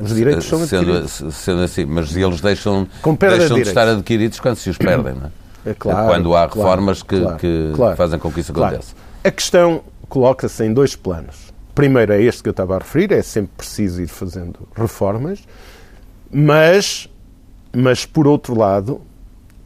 [0.00, 1.12] Os direitos são adquiridos.
[1.12, 2.86] Sendo, sendo assim, mas eles deixam,
[3.18, 5.30] deixam de, de estar adquiridos quando se os perdem, não é?
[5.70, 8.94] é claro, quando há reformas claro, que, claro, que fazem com que isso aconteça.
[9.22, 11.52] A questão coloca-se em dois planos.
[11.74, 15.44] Primeiro é este que eu estava a referir, é sempre preciso ir fazendo reformas,
[16.30, 17.08] mas,
[17.74, 19.00] mas por outro lado,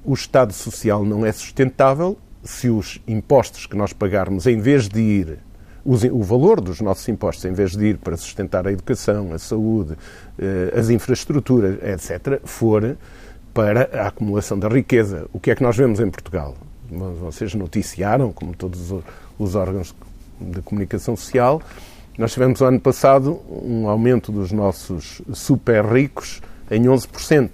[0.05, 5.01] o Estado Social não é sustentável se os impostos que nós pagarmos, em vez de
[5.01, 5.39] ir
[5.85, 9.97] o valor dos nossos impostos, em vez de ir para sustentar a educação, a saúde,
[10.39, 12.97] eh, as infraestruturas, etc., for
[13.53, 15.27] para a acumulação da riqueza.
[15.33, 16.55] O que é que nós vemos em Portugal?
[17.21, 18.93] Vocês noticiaram, como todos
[19.39, 19.95] os órgãos
[20.41, 21.61] de comunicação social,
[22.19, 27.51] nós tivemos no ano passado um aumento dos nossos super ricos em 11%.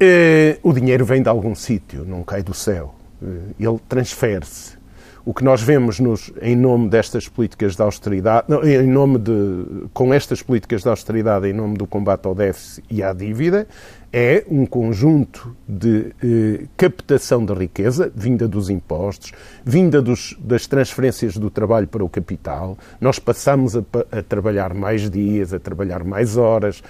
[0.00, 2.94] Eh, o dinheiro vem de algum sítio, não cai do céu.
[3.22, 4.81] Eh, ele transfere-se.
[5.24, 9.88] O que nós vemos nos, em nome destas políticas de austeridade, não, em nome de,
[9.94, 13.68] com estas políticas de austeridade, em nome do combate ao déficit e à dívida,
[14.12, 19.32] é um conjunto de eh, captação de riqueza, vinda dos impostos,
[19.64, 22.76] vinda dos, das transferências do trabalho para o capital.
[23.00, 26.82] Nós passamos a, a trabalhar mais dias, a trabalhar mais horas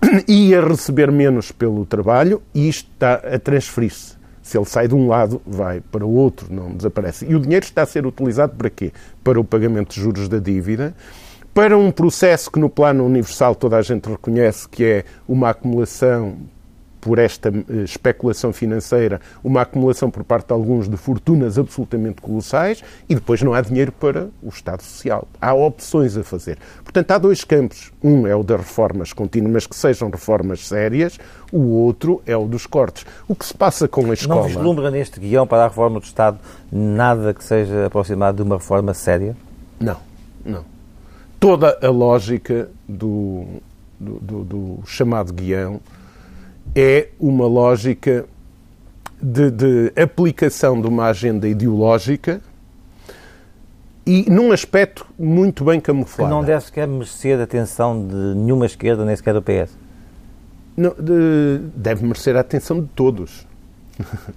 [0.26, 4.19] e a receber menos pelo trabalho, e isto está a transferir-se
[4.50, 7.24] se ele sai de um lado, vai para o outro, não desaparece.
[7.24, 8.92] E o dinheiro está a ser utilizado para quê?
[9.22, 10.92] Para o pagamento de juros da dívida,
[11.54, 16.36] para um processo que no plano universal toda a gente reconhece que é uma acumulação
[17.00, 22.82] por esta eh, especulação financeira, uma acumulação por parte de alguns de fortunas absolutamente colossais
[23.08, 25.26] e depois não há dinheiro para o Estado Social.
[25.40, 26.58] Há opções a fazer.
[26.84, 27.90] Portanto, há dois campos.
[28.02, 31.18] Um é o das reformas contínuas, que sejam reformas sérias.
[31.52, 33.06] O outro é o dos cortes.
[33.26, 34.42] O que se passa com a escola...
[34.42, 36.38] Não vislumbra neste guião para a reforma do Estado
[36.70, 39.36] nada que seja aproximado de uma reforma séria?
[39.78, 39.96] Não,
[40.44, 40.64] não.
[41.38, 43.46] Toda a lógica do,
[43.98, 45.80] do, do, do chamado guião
[46.74, 48.24] é uma lógica
[49.20, 52.40] de, de, aplicação de uma agenda ideológica
[54.06, 56.32] e num aspecto muito bem camuflado.
[56.32, 59.76] Não deve sequer merecer a atenção de nenhuma esquerda, nem sequer do PS.
[60.76, 63.46] Não, de, deve merecer a atenção de todos.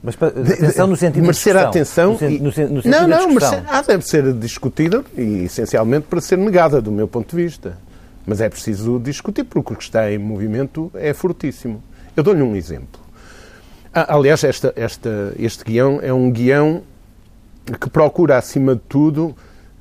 [0.03, 2.17] Mas atenção no sentido merecer de a atenção.
[2.19, 2.39] No, e...
[2.39, 6.81] no, no sentido não, não, merecer, ah, deve ser discutida e essencialmente para ser negada,
[6.81, 7.77] do meu ponto de vista.
[8.25, 11.81] Mas é preciso discutir, porque o que está em movimento é fortíssimo.
[12.15, 13.01] Eu dou-lhe um exemplo.
[13.93, 16.83] Ah, aliás, esta, esta, este guião é um guião
[17.79, 19.35] que procura, acima de tudo,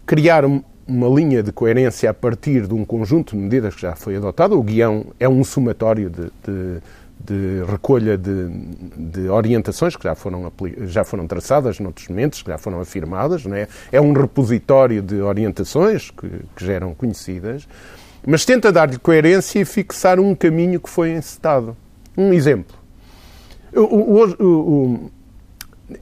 [0.06, 4.16] criar uma linha de coerência a partir de um conjunto de medidas que já foi
[4.16, 4.58] adotado.
[4.58, 6.80] O guião é um somatório de, de,
[7.20, 8.48] de recolha de,
[8.96, 10.52] de, orientações que já foram,
[10.86, 13.44] já foram traçadas noutros momentos, que já foram afirmadas.
[13.44, 13.68] Não é?
[13.90, 17.66] é um repositório de orientações que, que já eram conhecidas,
[18.26, 21.76] mas tenta dar-lhe coerência e fixar um caminho que foi encetado.
[22.16, 22.76] Um exemplo.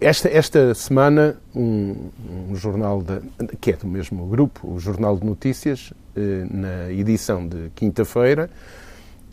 [0.00, 2.10] Esta, esta semana, um,
[2.50, 3.20] um jornal de,
[3.60, 8.50] que é do mesmo grupo, o Jornal de Notícias, eh, na edição de quinta-feira,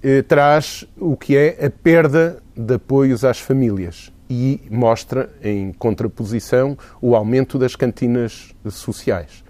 [0.02, 6.78] eh, traz o que é a perda de apoios às famílias e mostra, em contraposição,
[7.02, 9.44] o aumento das cantinas sociais.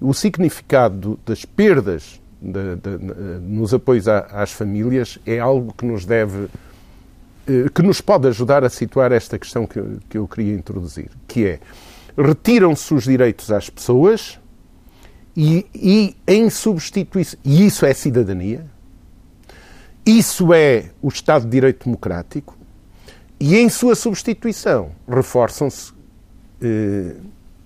[0.00, 2.98] O significado das perdas de, de,
[3.40, 6.48] nos apoios às famílias é algo que nos deve
[7.74, 11.60] que nos pode ajudar a situar esta questão que, que eu queria introduzir, que é
[12.16, 14.38] retiram-se os direitos às pessoas
[15.36, 18.66] e, e em substituição, e isso é cidadania,
[20.04, 22.56] isso é o Estado de Direito Democrático,
[23.38, 25.92] e em sua substituição reforçam-se
[26.62, 27.16] eh,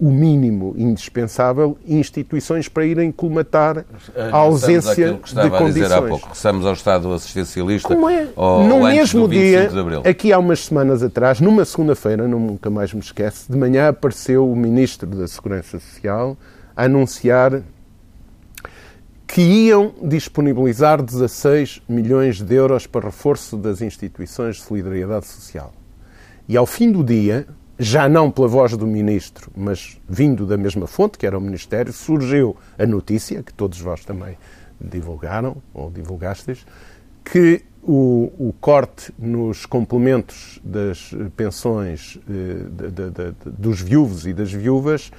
[0.00, 3.84] o mínimo indispensável instituições para irem colmatar
[4.16, 5.92] a ausência que de condições.
[5.92, 6.22] A há pouco.
[6.24, 7.88] Regressamos ao Estado assistencialista.
[7.88, 8.28] Como é?
[8.34, 9.70] No mesmo dia,
[10.08, 14.56] aqui há umas semanas atrás, numa segunda-feira, nunca mais me esquece, de manhã apareceu o
[14.56, 16.36] Ministro da Segurança Social
[16.74, 17.62] a anunciar
[19.26, 25.72] que iam disponibilizar 16 milhões de euros para reforço das instituições de solidariedade social.
[26.48, 27.46] E ao fim do dia,
[27.82, 31.90] já não pela voz do Ministro, mas vindo da mesma fonte, que era o Ministério,
[31.94, 34.36] surgiu a notícia, que todos vós também
[34.78, 36.66] divulgaram, ou divulgastes,
[37.24, 44.52] que o, o corte nos complementos das pensões de, de, de, dos viúvos e das
[44.52, 45.10] viúvas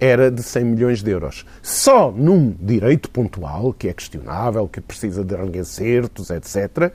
[0.00, 1.44] era de 100 milhões de euros.
[1.60, 6.90] Só num direito pontual, que é questionável, que precisa de reacertos, etc.,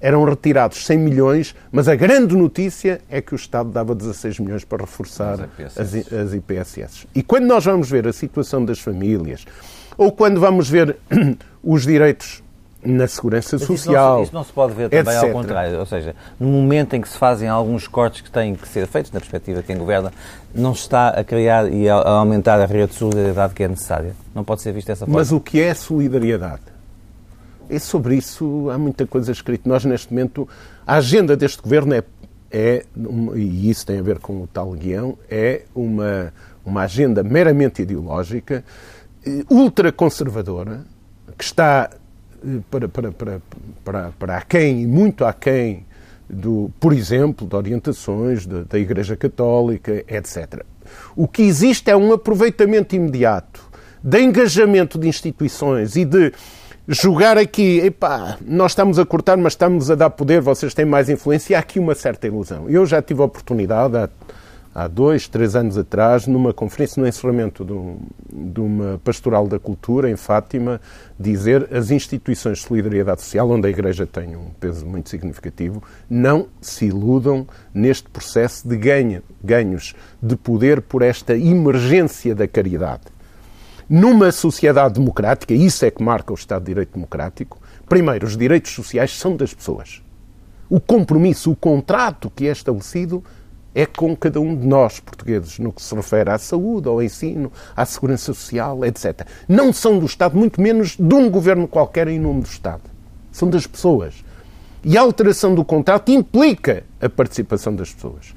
[0.00, 4.64] eram retirados 100 milhões, mas a grande notícia é que o Estado dava 16 milhões
[4.64, 5.78] para reforçar as,
[6.12, 7.06] as IPSS.
[7.14, 9.44] E quando nós vamos ver a situação das famílias,
[9.96, 10.96] ou quando vamos ver
[11.62, 12.42] os direitos
[12.84, 13.74] na segurança social.
[13.74, 15.24] Isso não, isso não, se pode ver também etc.
[15.24, 15.78] ao contrário.
[15.78, 19.10] Ou seja, no momento em que se fazem alguns cortes que têm que ser feitos,
[19.10, 20.12] na perspectiva de quem governa,
[20.54, 24.14] não se está a criar e a aumentar a rede de solidariedade que é necessária.
[24.34, 25.18] Não pode ser visto dessa forma.
[25.18, 26.73] Mas o que é solidariedade?
[27.68, 29.68] E sobre isso há muita coisa escrita.
[29.68, 30.48] Nós, neste momento,
[30.86, 32.04] a agenda deste governo é,
[32.50, 32.84] é
[33.34, 36.32] e isso tem a ver com o tal guião, é uma,
[36.64, 38.64] uma agenda meramente ideológica,
[39.26, 40.84] eh, ultraconservadora,
[41.36, 41.90] que está
[42.44, 43.42] eh, para, para, para,
[43.84, 45.86] para, para aquém e muito aquém,
[46.28, 50.64] do, por exemplo, de orientações da, da Igreja Católica, etc.
[51.16, 53.64] O que existe é um aproveitamento imediato
[54.02, 56.30] de engajamento de instituições e de
[56.86, 61.08] jogar aqui, epá, nós estamos a cortar, mas estamos a dar poder, vocês têm mais
[61.08, 62.68] influência, há aqui uma certa ilusão.
[62.68, 64.08] Eu já tive a oportunidade, há,
[64.74, 67.98] há dois, três anos atrás, numa conferência, no encerramento de, um,
[68.30, 70.78] de uma pastoral da cultura em Fátima,
[71.18, 76.48] dizer as instituições de solidariedade social, onde a Igreja tem um peso muito significativo, não
[76.60, 83.13] se iludam neste processo de ganho, ganhos de poder por esta emergência da caridade
[83.88, 88.72] numa sociedade democrática, isso é que marca o Estado de Direito Democrático, primeiro, os direitos
[88.72, 90.02] sociais são das pessoas.
[90.68, 93.22] O compromisso, o contrato que é estabelecido
[93.74, 97.52] é com cada um de nós, portugueses, no que se refere à saúde, ao ensino,
[97.76, 99.26] à segurança social, etc.
[99.48, 102.82] Não são do Estado, muito menos de um governo qualquer em nome do Estado.
[103.32, 104.24] São das pessoas.
[104.84, 108.32] E a alteração do contrato implica a participação das pessoas.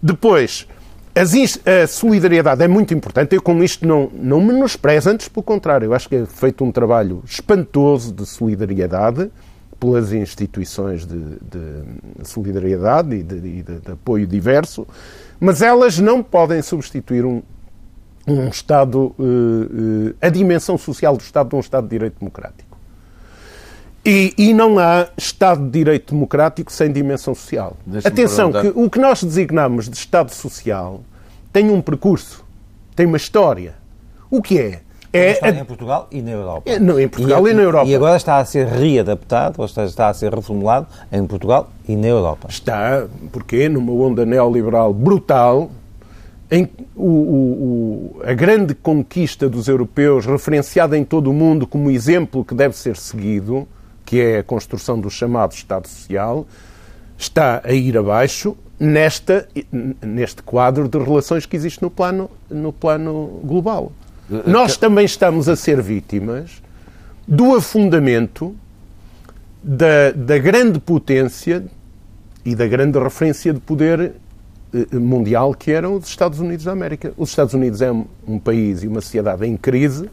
[0.00, 0.68] Depois,
[1.16, 3.34] a solidariedade é muito importante.
[3.34, 5.86] Eu, com isto, não, não menosprezo, antes, pelo contrário.
[5.86, 9.30] Eu acho que é feito um trabalho espantoso de solidariedade
[9.80, 14.86] pelas instituições de, de solidariedade e, de, de, de, apoio diverso,
[15.38, 17.42] mas elas não podem substituir um,
[18.26, 22.65] um Estado, uh, uh, a dimensão social do Estado de um Estado de Direito Democrático.
[24.06, 27.76] E, e, não há Estado de Direito Democrático sem dimensão social.
[28.04, 31.00] Atenção, que o que nós designamos de Estado Social
[31.52, 32.44] tem um percurso,
[32.94, 33.74] tem uma história.
[34.30, 34.80] O que é?
[35.12, 36.70] É, em Portugal e na Europa.
[36.70, 37.88] É, não, em Portugal e, e, na Europa.
[37.88, 41.96] E agora está a ser readaptado, ou está, está a ser reformulado em Portugal e
[41.96, 42.46] na Europa.
[42.48, 45.70] Está, porque numa onda neoliberal brutal,
[46.48, 52.44] em, o, o, a grande conquista dos europeus, referenciada em todo o mundo como exemplo
[52.44, 53.66] que deve ser seguido,
[54.06, 56.46] que é a construção do chamado Estado Social,
[57.18, 59.48] está a ir abaixo nesta,
[60.00, 63.92] neste quadro de relações que existe no plano, no plano global.
[64.46, 66.62] Nós também estamos a ser vítimas
[67.26, 68.54] do afundamento
[69.62, 71.64] da, da grande potência
[72.44, 74.12] e da grande referência de poder
[74.72, 77.12] eh, mundial que eram os Estados Unidos da América.
[77.16, 80.08] Os Estados Unidos é um, um país e uma sociedade em crise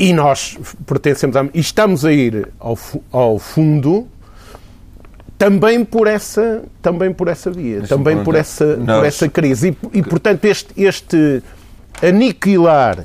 [0.00, 2.78] e nós pertencemos a, e estamos a ir ao,
[3.12, 4.08] ao fundo
[5.36, 10.02] também por essa também por essa via, também por essa por essa crise e, e
[10.02, 11.42] portanto este este
[12.02, 13.04] aniquilar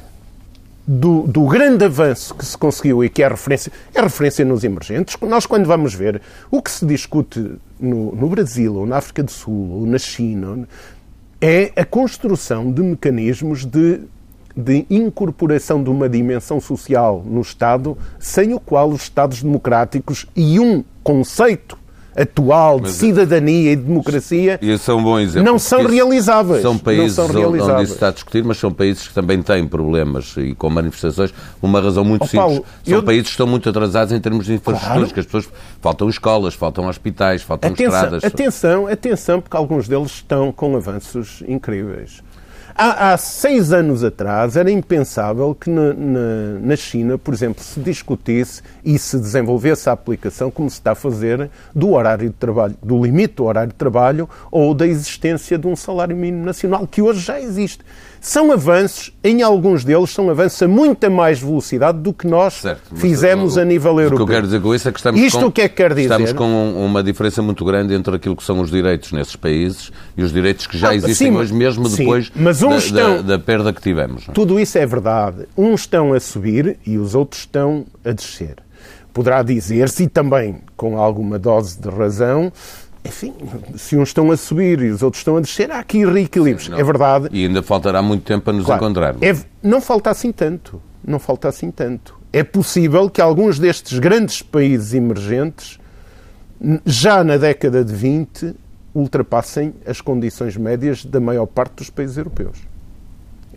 [0.88, 5.18] do, do, grande avanço que se conseguiu e que é referência, é referência nos emergentes.
[5.20, 6.22] Nós, quando vamos ver
[6.52, 10.68] o que se discute no, no Brasil, ou na África do Sul, ou na China,
[11.42, 14.02] é a construção de mecanismos de,
[14.56, 20.60] de incorporação de uma dimensão social no Estado, sem o qual os Estados democráticos e
[20.60, 21.78] um conceito
[22.16, 26.62] atual de cidadania e de democracia esse é um bom exemplo, não são realizáveis.
[26.62, 27.74] São países são realizáveis.
[27.74, 31.34] onde isso está a discutir, mas são países que também têm problemas e com manifestações,
[31.62, 32.42] uma razão muito oh, simples.
[32.42, 33.04] Paulo, são eu...
[33.04, 35.14] países que estão muito atrasados em termos de infraestruturas, claro.
[35.14, 35.50] que as pessoas
[35.82, 38.24] faltam escolas, faltam hospitais, faltam atenção, estradas.
[38.24, 42.24] Atenção, atenção, porque alguns deles estão com avanços incríveis.
[42.78, 47.80] Há, há, seis anos atrás era impensável que na, na, na, China, por exemplo, se
[47.80, 52.76] discutisse e se desenvolvesse a aplicação como se está a fazer do horário de trabalho,
[52.84, 57.02] do limite do horário de trabalho ou da existência de um salário mínimo nacional, que
[57.02, 57.82] hoje já existe.
[58.26, 62.96] São avanços, em alguns deles, são avanços a muita mais velocidade do que nós certo,
[62.96, 64.16] fizemos o, a nível europeu.
[64.16, 65.70] O que eu quero dizer com isso é que estamos, Isto com, o que é
[65.70, 66.02] que quer dizer?
[66.06, 70.24] estamos com uma diferença muito grande entre aquilo que são os direitos nesses países e
[70.24, 73.22] os direitos que já ah, existem sim, hoje, mesmo sim, depois mas da, estão, da,
[73.22, 74.28] da, perda que tivemos.
[74.28, 74.32] É?
[74.32, 75.48] Tudo isso é verdade.
[75.56, 78.56] Uns estão a subir e os outros estão a descer.
[79.14, 82.52] Poderá dizer-se, e também com alguma dose de razão,
[83.06, 83.34] enfim,
[83.78, 86.70] se uns estão a subir e os outros estão a descer, há aqui reequilíbrios.
[86.70, 87.30] É verdade.
[87.32, 89.22] E ainda faltará muito tempo para nos claro, encontrarmos.
[89.22, 90.82] É, não falta assim tanto.
[91.06, 92.18] Não falta assim tanto.
[92.34, 95.80] É possível que alguns destes grandes países emergentes,
[96.86, 98.56] já na década de 20,
[98.94, 102.58] ultrapassem as condições médias da maior parte dos países europeus.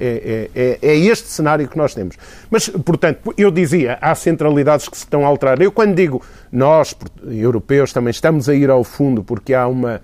[0.00, 2.16] É, é, é, é, este cenário que nós temos.
[2.50, 5.60] Mas, portanto, eu dizia, há centralidades que se estão a alterar.
[5.60, 6.22] Eu, quando digo
[6.52, 6.94] nós,
[7.26, 10.00] europeus, também estamos a ir ao fundo porque há, uma,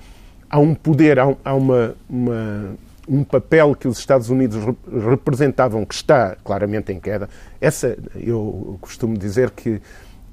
[0.50, 2.76] há um poder, há, há uma, uma,
[3.08, 4.62] um papel que os Estados Unidos
[5.10, 7.28] representavam que está claramente em queda.
[7.60, 9.80] Essa, eu costumo dizer que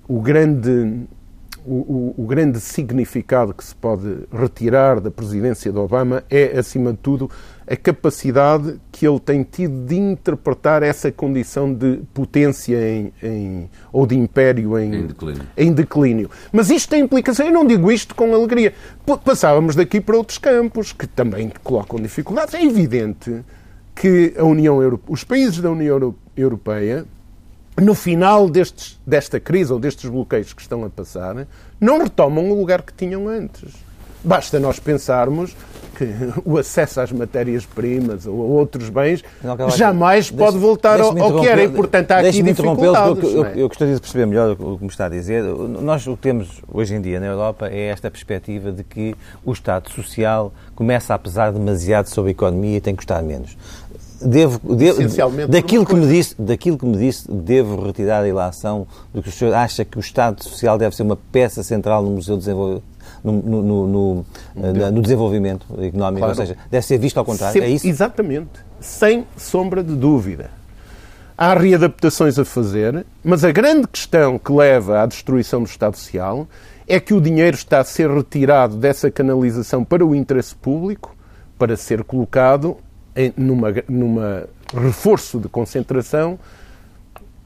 [0.08, 1.06] o grande.
[1.64, 6.92] O, o, o grande significado que se pode retirar da presidência de Obama é, acima
[6.92, 7.30] de tudo,
[7.72, 14.06] a capacidade que ele tem tido de interpretar essa condição de potência em, em, ou
[14.06, 15.44] de império em, em, declínio.
[15.56, 16.30] em, declínio.
[16.52, 18.74] Mas isto tem implicação, eu não digo isto com alegria.
[19.24, 22.54] Passávamos daqui para outros campos que também colocam dificuldades.
[22.56, 23.42] É evidente
[23.96, 25.06] que a União Europe...
[25.08, 27.06] os países da União Europeia,
[27.82, 31.48] no final destes, desta crise ou destes bloqueios que estão a passar,
[31.80, 33.91] não retomam o lugar que tinham antes.
[34.24, 35.56] Basta nós pensarmos
[35.98, 36.08] que
[36.46, 39.24] o acesso às matérias-primas ou a outros bens
[39.76, 41.64] jamais deixe, pode voltar ao, ao que era.
[41.64, 43.24] E, portanto, há aqui dificuldades.
[43.24, 45.44] Eu, eu, eu gostaria de perceber melhor o que me está a dizer.
[45.44, 49.16] Nós o que temos hoje em dia na Europa é esta perspectiva de que
[49.46, 53.58] o Estado Social começa a pesar demasiado sobre a economia e tem que custar menos.
[54.24, 55.02] Devo, devo
[55.48, 59.32] daquilo que me disse, daquilo que me disse, devo retirar a ilação do que o
[59.32, 62.91] senhor acha que o Estado Social deve ser uma peça central no Museu de Desenvolvimento
[63.24, 66.32] no, no, no, no desenvolvimento económico, claro.
[66.32, 67.88] ou seja, deve ser visto ao contrário, Sempre, é isso?
[67.88, 68.50] Exatamente,
[68.80, 70.50] sem sombra de dúvida.
[71.38, 76.48] Há readaptações a fazer, mas a grande questão que leva à destruição do Estado Social
[76.88, 81.16] é que o dinheiro está a ser retirado dessa canalização para o interesse público,
[81.58, 82.78] para ser colocado
[83.16, 86.38] em, numa, numa reforço de concentração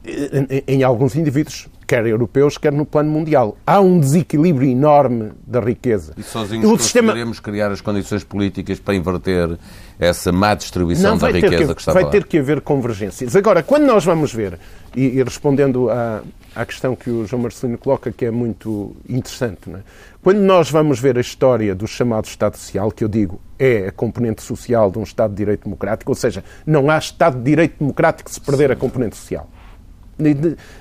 [0.06, 3.56] em, em alguns indivíduos, quer europeus, quer no plano mundial.
[3.66, 6.14] Há um desequilíbrio enorme da riqueza.
[6.16, 7.08] E sozinhos o sistema...
[7.08, 9.56] conseguiremos criar as condições políticas para inverter
[9.98, 13.36] essa má distribuição Não, da riqueza que, que está Vai ter que haver convergências.
[13.36, 14.58] Agora, quando nós vamos ver,
[14.94, 16.22] e, e respondendo à,
[16.54, 19.78] à questão que o João Marcelino coloca, que é muito interessante, é?
[20.22, 23.92] quando nós vamos ver a história do chamado Estado Social, que eu digo é a
[23.92, 27.76] componente social de um Estado de Direito Democrático, ou seja, não há Estado de Direito
[27.78, 29.48] Democrático se perder a componente social.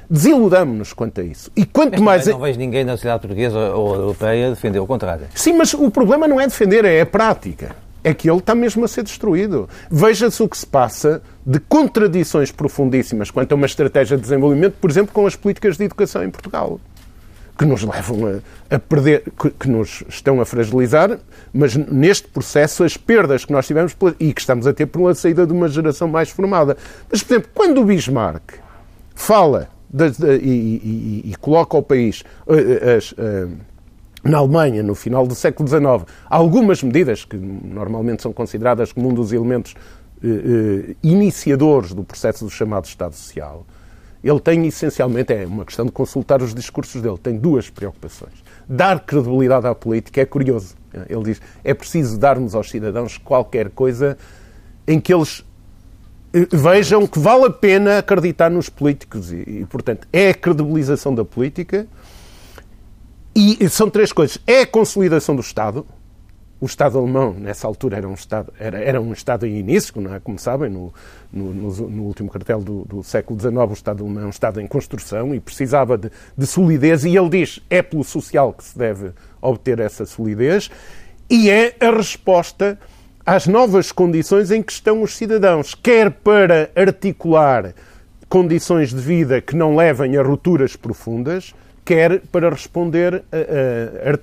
[0.10, 1.52] Desiludamos-nos quanto a isso.
[1.56, 2.26] E quanto mais.
[2.28, 5.28] Não vejo ninguém na sociedade portuguesa ou europeia defender o contrário.
[5.36, 7.76] Sim, mas o problema não é defender, é a prática.
[8.04, 9.68] É que ele está mesmo a ser destruído.
[9.90, 14.90] Veja-se o que se passa de contradições profundíssimas quanto a uma estratégia de desenvolvimento, por
[14.90, 16.80] exemplo, com as políticas de educação em Portugal
[17.58, 21.18] que nos levam a, a perder, que, que, nos estão a fragilizar,
[21.54, 25.16] mas neste processo as perdas que nós tivemos e que estamos a ter por uma
[25.16, 26.76] saída de uma geração mais formada.
[27.10, 28.65] Mas, por exemplo, quando o Bismarck
[29.16, 33.52] fala de, de, e, e, e, coloca o país uh, as, uh,
[34.24, 39.14] na Alemanha, no final do século XIX, algumas medidas que normalmente são consideradas como um
[39.14, 43.66] dos elementos uh, iniciadores do processo do chamado Estado Social,
[44.24, 48.34] ele tem essencialmente, é uma questão de consultar os discursos dele, tem duas preocupações.
[48.68, 50.76] Dar credibilidade à política é curioso.
[51.08, 54.18] Ele diz é preciso darmos aos cidadãos qualquer coisa
[54.88, 55.46] em que eles
[56.52, 61.24] vejam que vale a pena acreditar nos políticos e, e, portanto, é a credibilização da
[61.24, 61.88] política
[63.36, 64.38] e são três coisas.
[64.48, 65.86] É a consolidação do Estado.
[66.60, 70.16] O Estado alemão, nessa altura, era um Estado, era, era um Estado em início, não
[70.16, 70.22] é?
[70.22, 70.94] como sabem, no,
[71.32, 74.66] no, no, último cartel do, do, século XIX, o Estado alemão é um Estado em
[74.66, 79.12] construção e precisava de, de solidez, e ele diz é pelo social que se deve
[79.42, 80.72] obter essa solidez,
[81.30, 82.80] e é a resposta
[83.26, 87.74] às novas condições em que estão os cidadãos, quer para articular
[88.30, 91.54] condições de vida que não levem a rupturas profundas,
[91.84, 94.14] quer para responder a, a,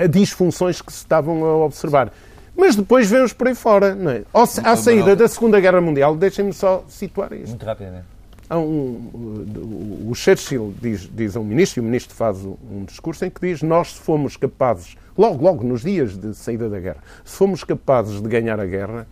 [0.00, 2.12] a, a disfunções que se estavam a observar.
[2.56, 3.94] Mas depois vemos por aí fora.
[3.94, 4.22] Não é?
[4.64, 7.48] À saída da Segunda Guerra Mundial, deixem-me só situar isto.
[7.50, 8.04] Muito rapidamente.
[8.50, 13.30] Um, o Churchill diz, diz a um ministro, e o ministro faz um discurso em
[13.30, 17.62] que diz: Nós, fomos capazes logo, logo nos dias de saída da guerra, se fomos
[17.62, 19.06] capazes de ganhar a guerra,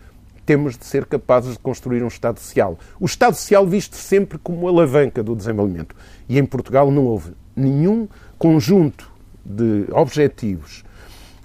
[0.47, 2.79] temos de ser capazes de construir um Estado Social.
[2.99, 5.95] O Estado Social visto sempre como alavanca do desenvolvimento.
[6.27, 9.11] E em Portugal não houve nenhum conjunto
[9.45, 10.83] de objetivos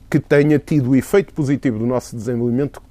[0.10, 2.82] que tenha tido o efeito positivo do nosso desenvolvimento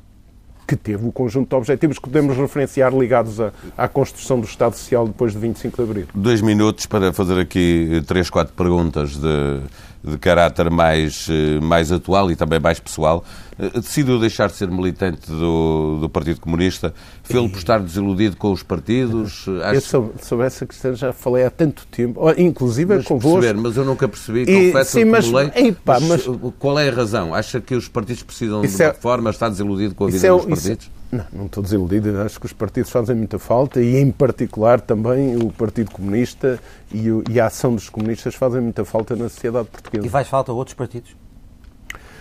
[0.67, 4.75] que teve o conjunto de objetivos que podemos referenciar ligados à, à, construção do Estado
[4.75, 6.07] Social depois de 25 de Abril.
[6.15, 9.61] Dois minutos para fazer aqui três, quatro perguntas de,
[10.05, 13.25] de caráter mais, eh, mais atual e também mais pessoal.
[13.59, 16.93] Eh, decidiu deixar de ser militante do, do Partido Comunista,
[17.23, 19.47] fê-lo por estar desiludido com os partidos?
[19.63, 19.75] Acho...
[19.75, 23.41] Eu sobre, sobre, essa questão já falei há tanto tempo, inclusive mas convosco.
[23.41, 27.35] Perceber, mas eu nunca percebi, confesso sim, mas, epa, mas, mas, qual é a razão?
[27.35, 29.31] Acha que os partidos precisam de uma é, reforma?
[29.31, 30.85] Está desiludido com a vida é, dos partidos?
[30.85, 32.19] Isso, não, não estou desiludido.
[32.23, 36.59] Acho que os partidos fazem muita falta e, em particular, também o Partido Comunista
[36.91, 40.07] e, o, e a ação dos comunistas fazem muita falta na sociedade portuguesa.
[40.07, 41.15] E faz falta a outros partidos?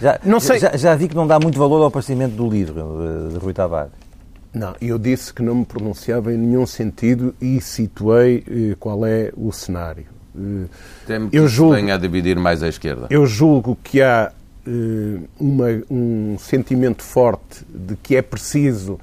[0.02, 0.60] Já, não sei.
[0.60, 3.54] Já, já, vi que não dá muito valor ao aparecimento do livro de, de Rui
[3.54, 3.94] Tavares.
[4.54, 9.32] Não, eu disse que não me pronunciava em nenhum sentido e situei eh, qual é
[9.38, 10.08] o cenário.
[10.38, 10.66] Eh,
[11.08, 13.08] Temo que eu julgo, venha a dividir mais à esquerda.
[13.10, 14.41] Eu julgo que há eh,
[15.40, 19.00] uma, um sentimento forte de que é preciso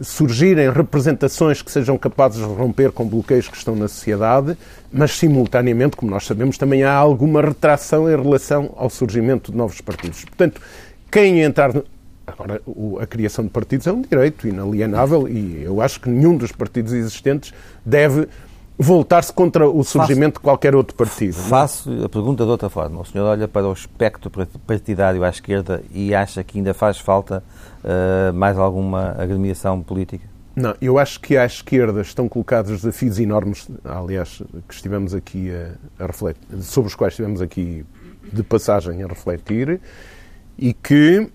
[0.00, 4.58] surgirem representações que sejam capazes de romper com bloqueios que estão na sociedade,
[4.92, 9.80] mas simultaneamente, como nós sabemos, também há alguma retração em relação ao surgimento de novos
[9.80, 10.24] partidos.
[10.24, 10.60] Portanto,
[11.10, 11.70] quem entrar.
[12.26, 12.60] Agora,
[13.00, 16.94] a criação de partidos é um direito inalienável e eu acho que nenhum dos partidos
[16.94, 17.52] existentes
[17.84, 18.26] deve
[18.78, 21.36] voltar-se contra o surgimento Faço, de qualquer outro partido.
[21.38, 21.42] É?
[21.42, 23.00] Faço a pergunta de outra forma.
[23.00, 24.30] O senhor olha para o espectro
[24.66, 27.42] partidário à esquerda e acha que ainda faz falta
[27.84, 30.26] uh, mais alguma agremiação política?
[30.56, 36.04] Não, eu acho que à esquerda estão colocados desafios enormes, aliás, que estivemos aqui a,
[36.04, 37.84] a refletir, sobre os quais estivemos aqui
[38.32, 39.80] de passagem a refletir,
[40.56, 41.28] e que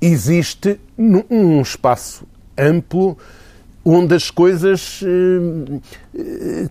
[0.00, 2.26] existe um espaço
[2.58, 3.16] amplo
[3.84, 5.80] onde as coisas uh,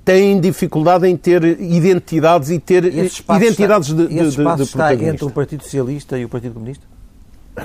[0.03, 4.69] têm dificuldade em ter identidades e ter identidades está, de, de, esse espaço de, de
[4.69, 6.85] está entre o Partido Socialista e o Partido Comunista?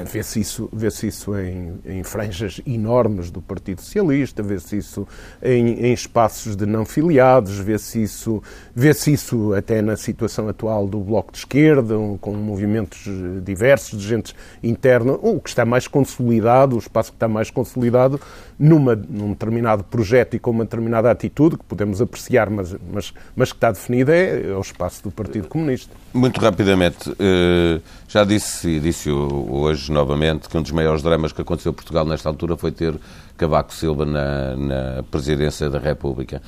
[0.05, 5.09] Vê-se isso, vê isso em, em, franjas enormes do Partido Socialista, vê-se isso
[5.43, 8.43] em, em, espaços de não filiados, vê-se isso,
[8.75, 13.09] vê isso até na situação atual do Bloco de Esquerda, com movimentos
[13.43, 18.21] diversos de gente interna, o que está mais consolidado, o espaço que está mais consolidado
[18.59, 23.53] numa, num determinado projeto e com uma determinada atitude, que podemos apreciar, mas, mas, mas
[23.53, 25.95] que está definida, é, é o espaço do Partido Comunista.
[26.13, 31.41] Muito rapidamente, eh, já disse e disse hoje novamente que um dos maiores dramas que
[31.41, 32.95] aconteceu em Portugal nesta altura foi ter
[33.37, 36.43] Cavaco Silva na, na presidência da República.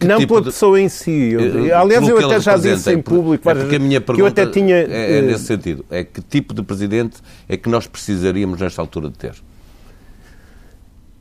[0.00, 1.30] Que não tipo pela pessoa em si.
[1.32, 4.26] Eu, eh, aliás, eu até já disse em público é porque a minha pergunta eu
[4.26, 5.84] até tinha, é, é nesse sentido.
[5.88, 9.34] É que tipo de presidente é que nós precisaríamos nesta altura de ter?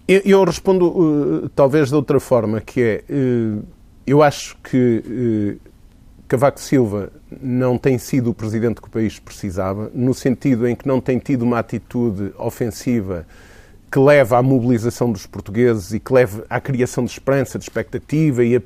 [0.07, 3.63] Eu, respondo uh, talvez de outra forma, que é, uh,
[4.05, 5.71] eu acho que uh,
[6.27, 7.09] Cavaco Silva
[7.41, 11.19] não tem sido o presidente que o país precisava, no sentido em que não tem
[11.19, 13.25] tido uma atitude ofensiva
[13.89, 18.43] que leva à mobilização dos portugueses e que leve à criação de esperança, de expectativa
[18.43, 18.61] e a,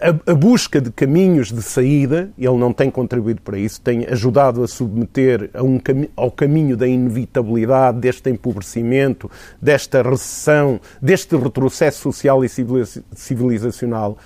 [0.00, 2.30] a, a, busca de caminhos de saída.
[2.38, 5.80] Ele não tem contribuído para isso, tem ajudado a submeter a um,
[6.16, 9.30] ao caminho da inevitabilidade, deste empobrecimento,
[9.60, 12.48] desta recessão, deste retrocesso social e
[13.12, 14.18] civilizacional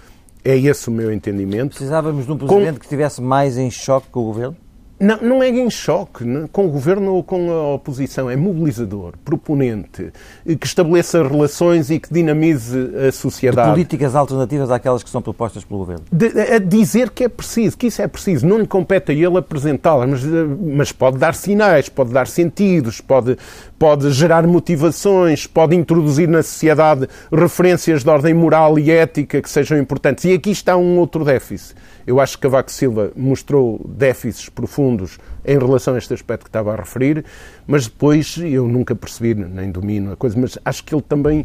[0.45, 1.71] é esse o meu entendimento.
[1.71, 2.79] Precisávamos de um presidente com...
[2.81, 4.57] que estivesse mais em choque com o governo?
[5.03, 10.13] Não, não é em choque com o governo ou com a oposição, é mobilizador, proponente,
[10.61, 12.79] que estabeleça relações e que dinamize
[13.09, 13.69] a sociedade.
[13.69, 16.05] De políticas alternativas àquelas que são propostas pelo governo.
[16.13, 18.47] De, a dizer que é preciso, que isso é preciso.
[18.47, 20.25] Não lhe compete a ele apresentá-las, mas,
[20.61, 23.37] mas pode dar sinais, pode dar sentidos, pode,
[23.83, 29.77] pode gerar motivações, pode introduzir na sociedade referências de ordem moral e ética que sejam
[29.77, 30.25] importantes.
[30.25, 31.75] E aqui está um outro déficit
[32.07, 36.73] eu acho que Cavaco Silva mostrou déficits profundos em relação a este aspecto que estava
[36.73, 37.25] a referir,
[37.67, 41.45] mas depois eu nunca percebi, nem domino a coisa, mas acho que ele também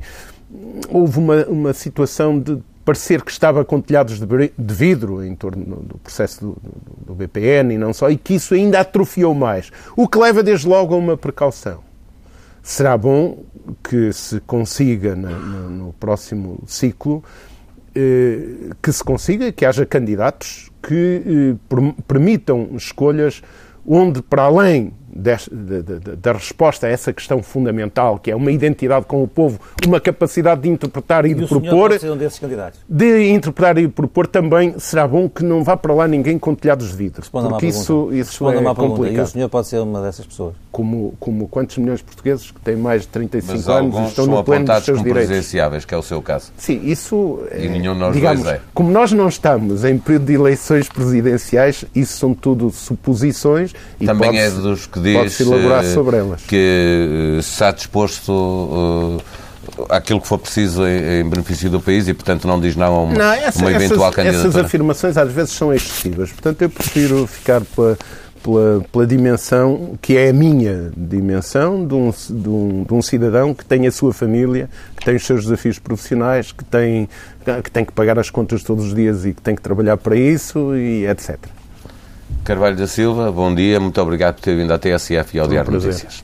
[0.89, 5.97] houve uma, uma situação de parecer que estava com telhados de vidro em torno do
[5.97, 9.71] processo do, do, do BPN e não só, e que isso ainda atrofiou mais.
[9.95, 11.86] O que leva desde logo a uma precaução.
[12.67, 13.45] Será bom
[13.81, 17.23] que se consiga no, no próximo ciclo
[17.95, 21.55] eh, que se consiga, que haja candidatos que eh,
[22.05, 23.41] permitam escolhas
[23.87, 29.27] onde, para além da resposta a essa questão fundamental, que é uma identidade com o
[29.27, 31.99] povo, uma capacidade de interpretar e, e de propor.
[31.99, 32.79] Ser um desses candidatos.
[32.87, 36.89] De interpretar e propor também será bom que não vá para lá ninguém com telhados
[36.89, 37.21] de vidro.
[37.21, 39.17] Responda porque isso, isso é complicado.
[39.17, 40.53] E o senhor pode ser uma dessas pessoas.
[40.71, 44.43] Como, como quantos milhões de portugueses que têm mais de 35 Mas anos estão no
[44.43, 45.27] pleno dos seus direitos.
[45.27, 46.51] presidenciáveis, que é o seu caso.
[46.57, 47.39] Sim, isso.
[47.51, 48.61] E é, nenhum de nós digamos, dois é.
[48.73, 53.73] Como nós não estamos em período de eleições presidenciais, isso são tudo suposições.
[53.99, 56.41] E Também é dos que diz elaborar eh, sobre elas.
[56.43, 59.21] que eh, está disposto uh,
[59.89, 63.01] àquilo que for preciso em, em, benefício do país e, portanto, não diz não a
[63.01, 64.49] uma, não, essa, uma eventual essas, candidatura.
[64.49, 66.31] Essas afirmações às vezes são excessivas.
[66.31, 67.97] Portanto, eu prefiro ficar pela,
[68.43, 73.53] pela, pela dimensão que é a minha dimensão de um, de, um, de um cidadão
[73.53, 77.09] que tem a sua família, que tem os seus desafios profissionais, que tem,
[77.63, 80.15] que tem que pagar as contas todos os dias e que tem que trabalhar para
[80.15, 81.37] isso e etc.
[82.47, 85.69] Carvalho da Silva, bom dia, muito obrigado por ter vindo à TSF e ao Diário
[85.69, 86.23] Notícias.